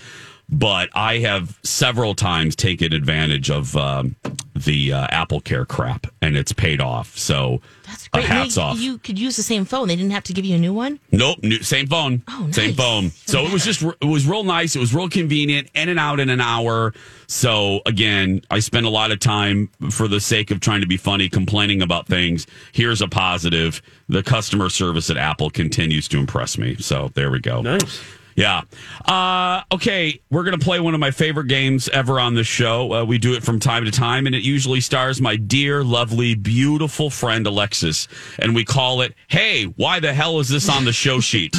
but 0.52 0.90
I 0.92 1.18
have 1.18 1.58
several 1.62 2.14
times 2.14 2.54
taken 2.54 2.92
advantage 2.92 3.50
of 3.50 3.74
um, 3.74 4.16
the 4.54 4.92
uh, 4.92 5.06
Apple 5.10 5.40
Care 5.40 5.64
crap, 5.64 6.06
and 6.20 6.36
it's 6.36 6.52
paid 6.52 6.78
off. 6.78 7.16
So 7.16 7.62
that's 7.86 8.06
great. 8.08 8.24
Uh, 8.24 8.28
hats 8.28 8.56
they, 8.56 8.60
off. 8.60 8.78
You 8.78 8.98
could 8.98 9.18
use 9.18 9.36
the 9.36 9.42
same 9.42 9.64
phone. 9.64 9.88
They 9.88 9.96
didn't 9.96 10.12
have 10.12 10.24
to 10.24 10.34
give 10.34 10.44
you 10.44 10.56
a 10.56 10.58
new 10.58 10.74
one. 10.74 11.00
Nope, 11.10 11.38
new, 11.42 11.62
same 11.62 11.86
phone. 11.86 12.22
Oh, 12.28 12.44
nice. 12.44 12.54
Same 12.54 12.74
phone. 12.74 13.10
So 13.10 13.46
it 13.46 13.52
was 13.52 13.64
just 13.64 13.82
it 13.82 14.04
was 14.04 14.26
real 14.26 14.44
nice. 14.44 14.76
It 14.76 14.78
was 14.78 14.94
real 14.94 15.08
convenient, 15.08 15.70
in 15.74 15.88
and 15.88 15.98
out 15.98 16.20
in 16.20 16.28
an 16.28 16.40
hour. 16.40 16.92
So 17.28 17.80
again, 17.86 18.42
I 18.50 18.58
spend 18.58 18.84
a 18.84 18.90
lot 18.90 19.10
of 19.10 19.20
time 19.20 19.70
for 19.90 20.06
the 20.06 20.20
sake 20.20 20.50
of 20.50 20.60
trying 20.60 20.82
to 20.82 20.86
be 20.86 20.98
funny, 20.98 21.30
complaining 21.30 21.80
about 21.80 22.06
things. 22.06 22.46
Here's 22.72 23.00
a 23.00 23.08
positive: 23.08 23.80
the 24.06 24.22
customer 24.22 24.68
service 24.68 25.08
at 25.08 25.16
Apple 25.16 25.48
continues 25.48 26.08
to 26.08 26.18
impress 26.18 26.58
me. 26.58 26.76
So 26.76 27.10
there 27.14 27.30
we 27.30 27.40
go. 27.40 27.62
Nice. 27.62 28.02
Yeah. 28.34 28.62
Uh, 29.04 29.62
okay, 29.72 30.20
we're 30.30 30.44
going 30.44 30.58
to 30.58 30.64
play 30.64 30.80
one 30.80 30.94
of 30.94 31.00
my 31.00 31.10
favorite 31.10 31.48
games 31.48 31.88
ever 31.88 32.18
on 32.18 32.34
this 32.34 32.46
show. 32.46 32.92
Uh, 32.92 33.04
we 33.04 33.18
do 33.18 33.34
it 33.34 33.42
from 33.42 33.60
time 33.60 33.84
to 33.84 33.90
time, 33.90 34.26
and 34.26 34.34
it 34.34 34.42
usually 34.42 34.80
stars 34.80 35.20
my 35.20 35.36
dear, 35.36 35.84
lovely, 35.84 36.34
beautiful 36.34 37.10
friend 37.10 37.46
Alexis. 37.46 38.08
And 38.38 38.54
we 38.54 38.64
call 38.64 39.00
it, 39.02 39.14
Hey, 39.28 39.64
why 39.64 40.00
the 40.00 40.14
hell 40.14 40.40
is 40.40 40.48
this 40.48 40.68
on 40.68 40.84
the 40.84 40.92
show 40.92 41.20
sheet? 41.20 41.56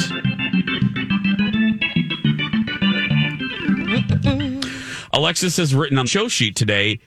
Alexis 5.12 5.56
has 5.58 5.74
written 5.74 5.96
on 5.96 6.06
the 6.06 6.10
show 6.10 6.28
sheet 6.28 6.56
today 6.56 7.00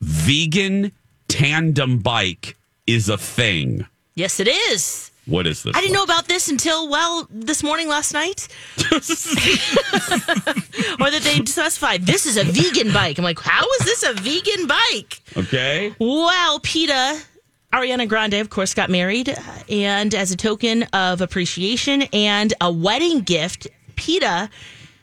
vegan 0.00 0.92
tandem 1.28 1.98
bike 1.98 2.56
is 2.86 3.08
a 3.08 3.16
thing. 3.16 3.86
Yes, 4.14 4.40
it 4.40 4.48
is. 4.48 5.11
What 5.26 5.46
is 5.46 5.62
this? 5.62 5.76
I 5.76 5.80
didn't 5.80 5.94
know 5.94 6.02
about 6.02 6.26
this 6.26 6.48
until 6.48 6.88
well 6.88 7.28
this 7.30 7.62
morning 7.62 7.88
last 7.88 8.12
night, 8.12 8.48
or 8.78 8.98
that 11.10 11.20
they 11.22 11.44
specified 11.44 12.06
this 12.06 12.26
is 12.26 12.36
a 12.36 12.42
vegan 12.42 12.92
bike. 12.92 13.18
I'm 13.18 13.24
like, 13.24 13.38
how 13.38 13.64
is 13.80 13.84
this 13.84 14.02
a 14.02 14.14
vegan 14.14 14.66
bike? 14.66 15.20
Okay. 15.36 15.94
Well, 16.00 16.58
PETA, 16.58 17.20
Ariana 17.72 18.08
Grande, 18.08 18.34
of 18.34 18.50
course, 18.50 18.74
got 18.74 18.90
married, 18.90 19.28
uh, 19.28 19.40
and 19.68 20.12
as 20.12 20.32
a 20.32 20.36
token 20.36 20.82
of 20.92 21.20
appreciation 21.20 22.02
and 22.12 22.52
a 22.60 22.72
wedding 22.72 23.20
gift, 23.20 23.68
PETA 23.94 24.50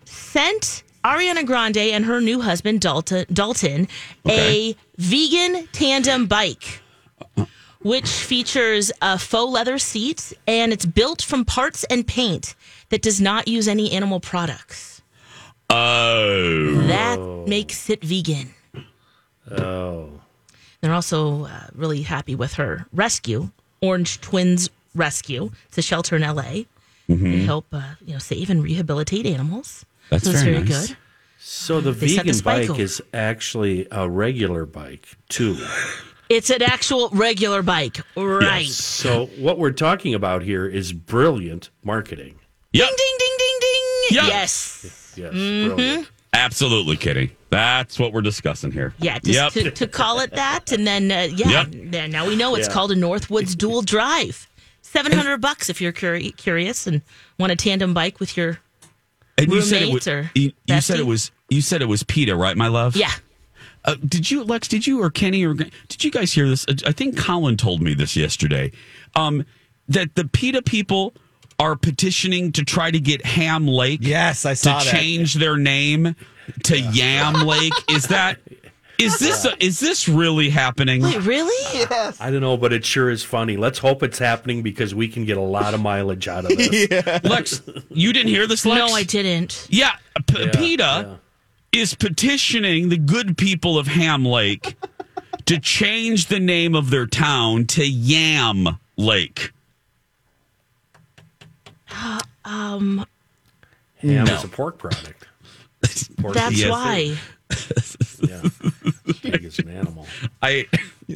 sent 0.03 0.83
Ariana 1.05 1.45
Grande 1.45 1.77
and 1.77 2.03
her 2.03 2.19
new 2.19 2.41
husband 2.41 2.81
Dalton, 2.81 3.25
Dalton 3.31 3.87
okay. 4.25 4.71
a 4.71 4.75
vegan 4.97 5.67
tandem 5.71 6.25
bike 6.25 6.81
which 7.81 8.07
features 8.09 8.91
a 9.01 9.17
faux 9.17 9.51
leather 9.51 9.77
seat 9.77 10.33
and 10.47 10.73
it's 10.73 10.85
built 10.85 11.21
from 11.21 11.45
parts 11.45 11.83
and 11.85 12.05
paint 12.05 12.55
that 12.89 13.01
does 13.01 13.21
not 13.21 13.47
use 13.47 13.67
any 13.67 13.91
animal 13.91 14.19
products. 14.19 15.01
Oh. 15.69 16.81
That 16.87 17.19
makes 17.47 17.89
it 17.89 18.03
vegan. 18.03 18.53
Oh. 19.51 20.09
They're 20.81 20.93
also 20.93 21.45
uh, 21.45 21.67
really 21.75 22.01
happy 22.01 22.35
with 22.35 22.53
her 22.53 22.85
rescue, 22.93 23.49
Orange 23.81 24.21
Twins 24.21 24.69
Rescue. 24.95 25.51
It's 25.67 25.77
a 25.77 25.81
shelter 25.81 26.15
in 26.15 26.21
LA. 26.21 26.63
Mm-hmm. 27.09 27.23
They 27.23 27.39
help 27.43 27.65
uh, 27.73 27.81
you 28.05 28.13
know 28.13 28.19
save 28.19 28.49
and 28.49 28.63
rehabilitate 28.63 29.25
animals. 29.25 29.85
That's 30.09 30.23
so 30.25 30.31
very, 30.31 30.53
very 30.53 30.63
nice. 30.63 30.87
good. 30.87 30.97
So 31.39 31.81
the 31.81 31.91
They 31.91 32.09
set 32.09 32.25
the 32.25 32.31
vegan 32.33 32.43
bike 32.43 32.69
over. 32.69 32.81
is 32.81 33.01
actually 33.13 33.87
a 33.91 34.09
regular 34.09 34.65
bike 34.65 35.07
too. 35.29 35.57
It's 36.29 36.49
an 36.51 36.61
actual 36.61 37.09
regular 37.09 37.63
bike, 37.63 38.01
right? 38.15 38.65
Yes. 38.65 38.75
So 38.75 39.25
what 39.39 39.57
we're 39.57 39.71
talking 39.71 40.13
about 40.13 40.43
here 40.43 40.67
is 40.67 40.93
brilliant 40.93 41.71
marketing. 41.83 42.35
Yep. 42.73 42.87
Ding 42.87 42.95
ding 42.97 43.17
ding 43.17 43.37
ding 43.37 43.57
ding. 43.61 44.17
Yep. 44.17 44.23
Yes. 44.27 45.13
Yes, 45.17 45.33
Mm-hmm. 45.33 45.75
brilliant. 45.75 46.09
Absolutely, 46.31 46.95
Kitty. 46.97 47.35
That's 47.49 47.97
what 47.97 48.13
we're 48.13 48.21
discussing 48.21 48.71
here. 48.71 48.93
Yeah, 48.99 49.17
just 49.17 49.55
Yep. 49.55 49.65
to, 49.65 49.71
to 49.71 49.87
call 49.87 50.19
it 50.19 50.29
that, 50.35 50.71
and 50.71 50.85
then 50.85 51.11
uh, 51.11 51.27
yeah, 51.33 51.49
Yep. 51.49 51.67
then 51.91 52.11
now 52.11 52.27
we 52.27 52.35
know 52.35 52.53
it's 52.55 52.67
Yeah. 52.67 52.73
called 52.75 52.91
a 52.91 52.95
Northwoods 52.95 53.57
Dual 53.57 53.81
Drive. 53.81 54.47
Seven 54.83 55.11
hundred 55.11 55.39
bucks 55.41 55.69
if 55.69 55.81
you're 55.81 55.91
curi- 55.93 56.35
curious 56.37 56.85
and 56.87 57.01
want 57.39 57.51
a 57.51 57.55
tandem 57.55 57.93
bike 57.95 58.19
with 58.19 58.37
your 58.37 58.59
and 59.37 59.51
you 59.51 59.61
said 59.61 59.81
it 59.81 59.85
roommates 59.85 60.05
was, 60.05 60.13
or 60.13 60.31
you, 60.35 60.51
you 60.67 60.81
said 60.81 60.99
it 60.99 61.05
was 61.07 61.31
you 61.49 61.61
said 61.61 61.81
it 61.81 61.85
was 61.85 62.03
PETA, 62.03 62.35
right, 62.35 62.55
my 62.55 62.67
love? 62.67 62.95
yeah. 62.95 63.11
Uh, 63.85 63.95
did 64.05 64.29
you, 64.29 64.43
Lex? 64.43 64.67
Did 64.67 64.85
you 64.85 65.01
or 65.01 65.09
Kenny 65.09 65.45
or 65.45 65.53
did 65.53 66.03
you 66.03 66.11
guys 66.11 66.33
hear 66.33 66.47
this? 66.49 66.65
Uh, 66.67 66.73
I 66.85 66.91
think 66.91 67.17
Colin 67.17 67.57
told 67.57 67.81
me 67.81 67.93
this 67.93 68.15
yesterday. 68.15 68.71
Um, 69.15 69.45
that 69.87 70.15
the 70.15 70.25
PETA 70.25 70.61
people 70.63 71.13
are 71.59 71.75
petitioning 71.75 72.51
to 72.53 72.63
try 72.63 72.91
to 72.91 72.99
get 72.99 73.25
Ham 73.25 73.67
Lake. 73.67 73.99
Yes, 74.03 74.45
I 74.45 74.51
to 74.51 74.55
saw 74.55 74.79
that. 74.79 74.85
change 74.91 75.33
their 75.35 75.57
name 75.57 76.15
to 76.63 76.79
Yam 76.79 77.45
Lake. 77.45 77.73
Is 77.89 78.07
that? 78.07 78.37
Is 78.97 79.17
this 79.17 79.47
is 79.61 79.79
this 79.79 80.09
really 80.09 80.49
happening? 80.49 81.01
Wait, 81.01 81.21
really? 81.21 81.79
Yes. 81.79 82.19
I 82.19 82.31
don't 82.31 82.41
know, 82.41 82.57
but 82.57 82.73
it 82.73 82.83
sure 82.85 83.09
is 83.09 83.23
funny. 83.23 83.55
Let's 83.55 83.79
hope 83.79 84.03
it's 84.03 84.19
happening 84.19 84.61
because 84.61 84.93
we 84.93 85.07
can 85.07 85.23
get 85.23 85.37
a 85.37 85.41
lot 85.41 85.73
of 85.73 85.79
mileage 85.79 86.27
out 86.27 86.43
of 86.43 86.57
this. 86.57 87.23
Lex, 87.23 87.61
you 87.89 88.11
didn't 88.11 88.27
hear 88.27 88.45
this, 88.45 88.65
Lex? 88.65 88.77
No, 88.77 88.93
I 88.93 89.03
didn't. 89.03 89.67
Yeah, 89.69 89.91
P- 90.27 90.43
Yeah, 90.43 90.51
PETA 90.51 90.83
yeah. 91.07 91.15
Is 91.71 91.93
petitioning 91.95 92.89
the 92.89 92.97
good 92.97 93.37
people 93.37 93.77
of 93.77 93.87
Ham 93.87 94.25
Lake 94.25 94.75
to 95.45 95.59
change 95.59 96.27
the 96.27 96.39
name 96.39 96.75
of 96.75 96.89
their 96.89 97.05
town 97.07 97.65
to 97.67 97.85
Yam 97.85 98.79
Lake. 98.97 99.51
Um, 102.45 103.05
Ham 103.97 104.25
No. 104.25 104.33
is 104.33 104.43
a 104.43 104.47
pork 104.47 104.79
product. 104.79 105.27
Pork 106.17 106.33
that's 106.33 106.57
Yes, 106.59 106.71
why. 106.71 107.15
Yeah. 108.27 108.41
Pig 109.21 109.45
is 109.45 109.59
an 109.59 109.69
animal. 109.69 110.07
I 110.41 110.65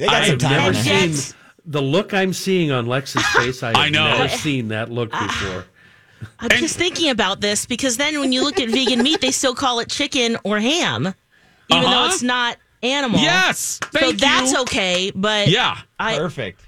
I've 0.07 0.37
time 0.37 0.51
never 0.51 0.67
on 0.67 0.73
seen. 0.75 1.35
The 1.65 1.81
look 1.81 2.13
I'm 2.13 2.33
seeing 2.33 2.71
on 2.71 2.85
Lex's 2.85 3.25
face, 3.29 3.63
I 3.63 3.67
have 3.69 3.77
I 3.77 3.89
know. 3.89 4.05
never 4.17 4.29
seen 4.29 4.67
that 4.67 4.91
look 4.91 5.09
before. 5.11 5.65
I'm 6.39 6.49
just 6.51 6.77
thinking 6.77 7.09
about 7.09 7.41
this 7.41 7.65
because 7.65 7.97
then 7.97 8.19
when 8.19 8.31
you 8.31 8.43
look 8.43 8.59
at 8.59 8.69
vegan 8.69 9.01
meat, 9.03 9.21
they 9.21 9.31
still 9.31 9.55
call 9.55 9.79
it 9.79 9.89
chicken 9.89 10.37
or 10.43 10.59
ham, 10.59 11.07
even 11.69 11.83
though 11.83 11.87
Uh-huh. 11.89 12.09
it's 12.11 12.21
not 12.23 12.57
animal. 12.81 13.19
Yes, 13.19 13.79
so 13.91 13.99
thank 13.99 14.19
that's 14.19 14.55
okay. 14.61 15.11
But 15.15 15.47
Yeah. 15.47 15.77
I 15.99 16.17
Perfect. 16.17 16.61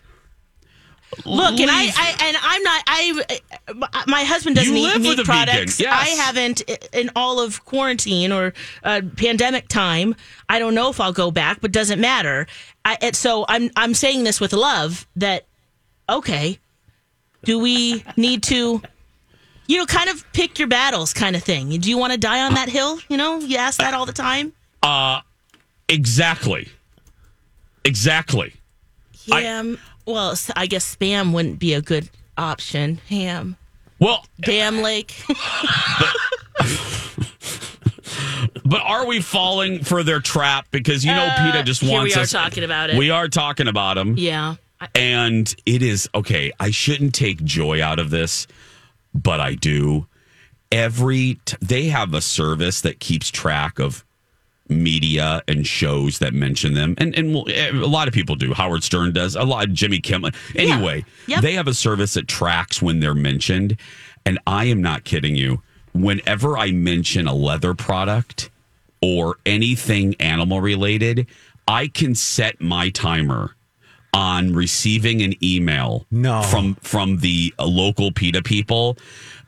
Look, 1.24 1.60
and 1.62 1.72
I, 1.72 1.84
I, 1.96 2.16
and 2.28 2.38
I'm 2.42 2.64
not. 2.64 2.84
I 2.88 4.06
my 4.08 4.24
husband 4.26 4.56
doesn't 4.58 4.76
You 4.76 4.88
eat 4.90 5.00
meat 5.00 5.10
with 5.10 5.20
a 5.20 5.24
vegan, 5.24 5.46
products. 5.46 5.80
yes. 5.80 5.94
I 5.94 6.10
haven't 6.22 6.62
in 6.94 7.10
all 7.16 7.40
of 7.40 7.64
quarantine 7.64 8.34
or 8.34 8.54
uh, 8.84 9.02
pandemic 9.16 9.70
time. 9.70 10.16
I 10.50 10.60
don't 10.60 10.74
know 10.76 10.90
if 10.90 11.00
I'll 11.00 11.14
go 11.14 11.32
back, 11.32 11.62
but 11.62 11.72
doesn't 11.72 12.02
matter. 12.02 12.48
I, 12.84 12.98
and 13.02 13.16
so 13.16 13.46
I'm 13.48 13.70
I'm 13.78 13.94
saying 13.94 14.26
this 14.26 14.42
with 14.42 14.52
love 14.52 15.08
that 15.16 15.46
okay, 16.10 16.60
do 17.44 17.60
we 17.60 18.04
need 18.18 18.44
to? 18.44 18.82
You 19.68 19.78
know, 19.80 19.86
kind 19.86 20.10
of 20.10 20.24
pick 20.34 20.60
your 20.60 20.68
battles, 20.68 21.14
kind 21.14 21.36
of 21.36 21.44
thing. 21.44 21.70
Do 21.80 21.90
you 21.90 21.98
want 21.98 22.14
to 22.14 22.20
die 22.20 22.42
on 22.42 22.54
that 22.54 22.70
hill? 22.70 23.00
You 23.10 23.18
know, 23.18 23.40
you 23.40 23.58
ask 23.58 23.80
that 23.80 23.94
all 23.94 24.06
the 24.06 24.14
time. 24.14 24.54
Uh, 24.84 25.22
exactly. 25.90 26.70
Exactly. 27.84 28.54
I- 29.32 29.42
Ham. 29.42 29.80
well, 30.06 30.36
I 30.56 30.68
guess 30.68 30.96
spam 30.96 31.34
wouldn't 31.34 31.58
be 31.60 31.74
a 31.74 31.82
good 31.82 32.10
option. 32.38 33.00
Ham. 33.10 33.56
Well, 34.00 34.26
Damn 34.40 34.82
lake. 34.82 35.16
But 38.68 38.82
are 38.82 39.06
we 39.06 39.22
falling 39.22 39.84
for 39.84 40.02
their 40.04 40.20
trap? 40.20 40.68
Because 40.72 41.06
you 41.06 41.12
know, 41.14 41.24
Uh, 41.26 41.52
PETA 41.52 41.64
just 41.64 41.82
here 41.82 41.92
we 41.92 41.96
wants 41.98 42.18
are 42.18 42.22
us. 42.22 42.32
talking 42.32 42.64
about 42.64 42.90
it. 42.90 42.98
We 42.98 43.10
are 43.12 43.28
talking 43.28 43.68
about 43.68 43.94
them. 43.96 44.16
yeah. 44.18 44.56
And 44.94 45.54
it 45.66 45.82
is 45.84 46.10
okay. 46.16 46.52
I 46.60 46.72
shouldn't 46.72 47.14
take 47.14 47.44
joy 47.44 47.82
out 47.84 47.98
of 48.00 48.10
this, 48.10 48.46
but 49.16 49.40
I 49.40 49.56
do. 49.56 50.06
Every 50.72 51.40
t- 51.46 51.58
they 51.62 51.86
have 51.86 52.14
a 52.14 52.22
service 52.22 52.82
that 52.82 53.00
keeps 53.00 53.32
track 53.32 53.80
of 53.80 54.04
media 54.68 55.44
and 55.48 55.66
shows 55.66 56.20
that 56.20 56.34
mention 56.34 56.74
them, 56.74 56.96
and 56.98 57.16
and 57.16 57.34
well, 57.34 57.46
eh, 57.50 57.70
a 57.72 57.86
lot 57.86 58.08
of 58.08 58.14
people 58.14 58.36
do. 58.36 58.54
Howard 58.54 58.84
Stern 58.84 59.14
does 59.14 59.36
a 59.36 59.44
lot. 59.44 59.70
Jimmy 59.70 60.00
Kimmel. 60.00 60.32
Anyway, 60.56 61.06
Yep. 61.28 61.42
they 61.42 61.54
have 61.54 61.68
a 61.68 61.74
service 61.74 62.16
that 62.16 62.28
tracks 62.28 62.82
when 62.82 63.00
they're 63.00 63.14
mentioned, 63.14 63.78
and 64.26 64.40
I 64.48 64.66
am 64.66 64.82
not 64.82 65.04
kidding 65.04 65.36
you. 65.36 65.62
Whenever 65.94 66.58
I 66.58 66.72
mention 66.72 67.28
a 67.28 67.34
leather 67.34 67.74
product 67.74 68.50
or 69.02 69.38
anything 69.46 70.16
animal 70.20 70.60
related, 70.62 71.28
I 71.68 71.88
can 71.88 72.16
set 72.16 72.60
my 72.60 72.90
timer 72.90 73.55
on 74.16 74.54
receiving 74.54 75.22
an 75.22 75.34
email 75.44 76.06
No. 76.10 76.42
from 76.44 76.76
from 76.76 77.18
the 77.18 77.54
uh, 77.60 77.66
local 77.66 78.12
PETA 78.14 78.42
people 78.44 78.98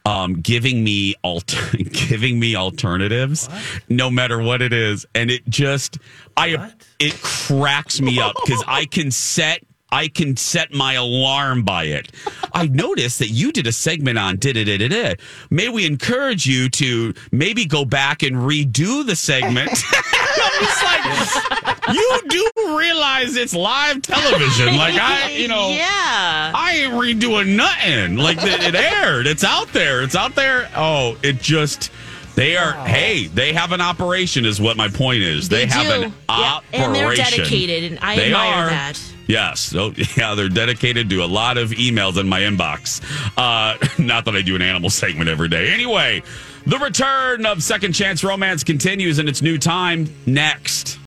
um, 0.05 0.41
giving 0.41 0.84
me 0.84 1.15
alt- 1.24 1.55
giving 2.09 2.38
me 2.39 2.55
alternatives 2.55 3.49
no 3.89 4.09
matter 4.11 4.39
what 4.41 4.61
it 4.61 4.74
is. 4.74 5.05
And 5.15 5.32
it 5.32 5.47
just 5.49 5.97
I 6.36 6.72
it 6.99 7.20
cracks 7.22 8.01
me 8.01 8.20
up 8.20 8.36
cuz 8.45 8.61
I 8.68 8.86
can 8.86 9.09
set 9.11 9.63
I 9.91 10.09
can 10.09 10.35
set 10.35 10.73
my 10.73 10.93
alarm 10.93 11.63
by 11.63 11.85
it. 11.85 12.11
I 12.53 12.67
noticed 12.67 13.19
that 13.19 13.29
you 13.29 13.51
did 13.51 13.67
a 13.67 13.71
segment 13.71 14.17
on 14.17 14.35
da 14.38 14.51
da 14.53 14.63
da 14.65 14.88
da. 14.88 15.15
May 15.49 15.69
we 15.69 15.85
encourage 15.85 16.45
you 16.45 16.69
to 16.71 17.13
maybe 17.31 17.65
go 17.65 17.85
back 17.85 18.21
and 18.23 18.35
redo 18.35 19.05
the 19.05 19.15
segment. 19.15 19.69
I'm 19.93 20.63
just 20.63 20.83
like, 20.83 21.93
you 21.93 22.21
do 22.27 22.51
realize 22.77 23.35
it's 23.38 23.53
live 23.53 24.01
television. 24.01 24.75
Like 24.75 24.95
I, 24.95 25.31
you 25.31 25.47
know, 25.47 25.69
Yeah. 25.69 26.51
I 26.53 26.81
ain't 26.83 26.93
redoing 26.93 27.55
nothing. 27.55 28.17
Like 28.17 28.38
it 28.41 28.61
it 28.63 28.75
aired. 28.75 29.25
It's 29.27 29.43
out 29.43 29.71
there. 29.73 30.03
It's 30.03 30.15
out 30.15 30.35
there. 30.35 30.69
Oh, 30.75 31.17
it 31.23 31.41
just. 31.41 31.91
They 32.35 32.55
are. 32.55 32.73
Hey, 32.85 33.27
they 33.27 33.53
have 33.53 33.71
an 33.71 33.81
operation. 33.81 34.45
Is 34.45 34.61
what 34.61 34.77
my 34.77 34.89
point 34.89 35.23
is. 35.23 35.49
They, 35.49 35.65
They 35.65 35.71
have 35.73 35.88
do. 35.88 35.91
an 36.03 36.13
Yeah, 36.29 36.35
operation. 36.57 36.85
and 36.85 36.95
they're 36.95 37.15
dedicated, 37.15 37.91
and 37.91 37.99
I 37.99 38.15
They 38.15 38.25
admire 38.27 38.65
are. 38.65 38.69
that. 38.69 39.01
Yes. 39.28 39.59
So 39.59 39.93
yeah, 40.17 40.36
they're 40.36 40.49
dedicated 40.49 41.09
to 41.09 41.23
a 41.23 41.25
lot 41.28 41.57
of 41.57 41.71
emails 41.71 42.19
in 42.19 42.28
my 42.28 42.41
inbox. 42.41 43.01
Uh, 43.38 43.78
not 44.01 44.25
that 44.25 44.36
I 44.36 44.41
do 44.41 44.55
an 44.55 44.61
animal 44.61 44.89
segment 44.89 45.30
every 45.30 45.49
day. 45.49 45.73
Anyway, 45.73 46.23
the 46.65 46.78
return 46.80 47.45
of 47.45 47.61
Second 47.61 47.93
Chance 47.93 48.23
Romance 48.23 48.63
continues 48.63 49.19
in 49.19 49.28
its 49.28 49.41
new 49.41 49.57
time 49.57 50.09
next. 50.25 50.95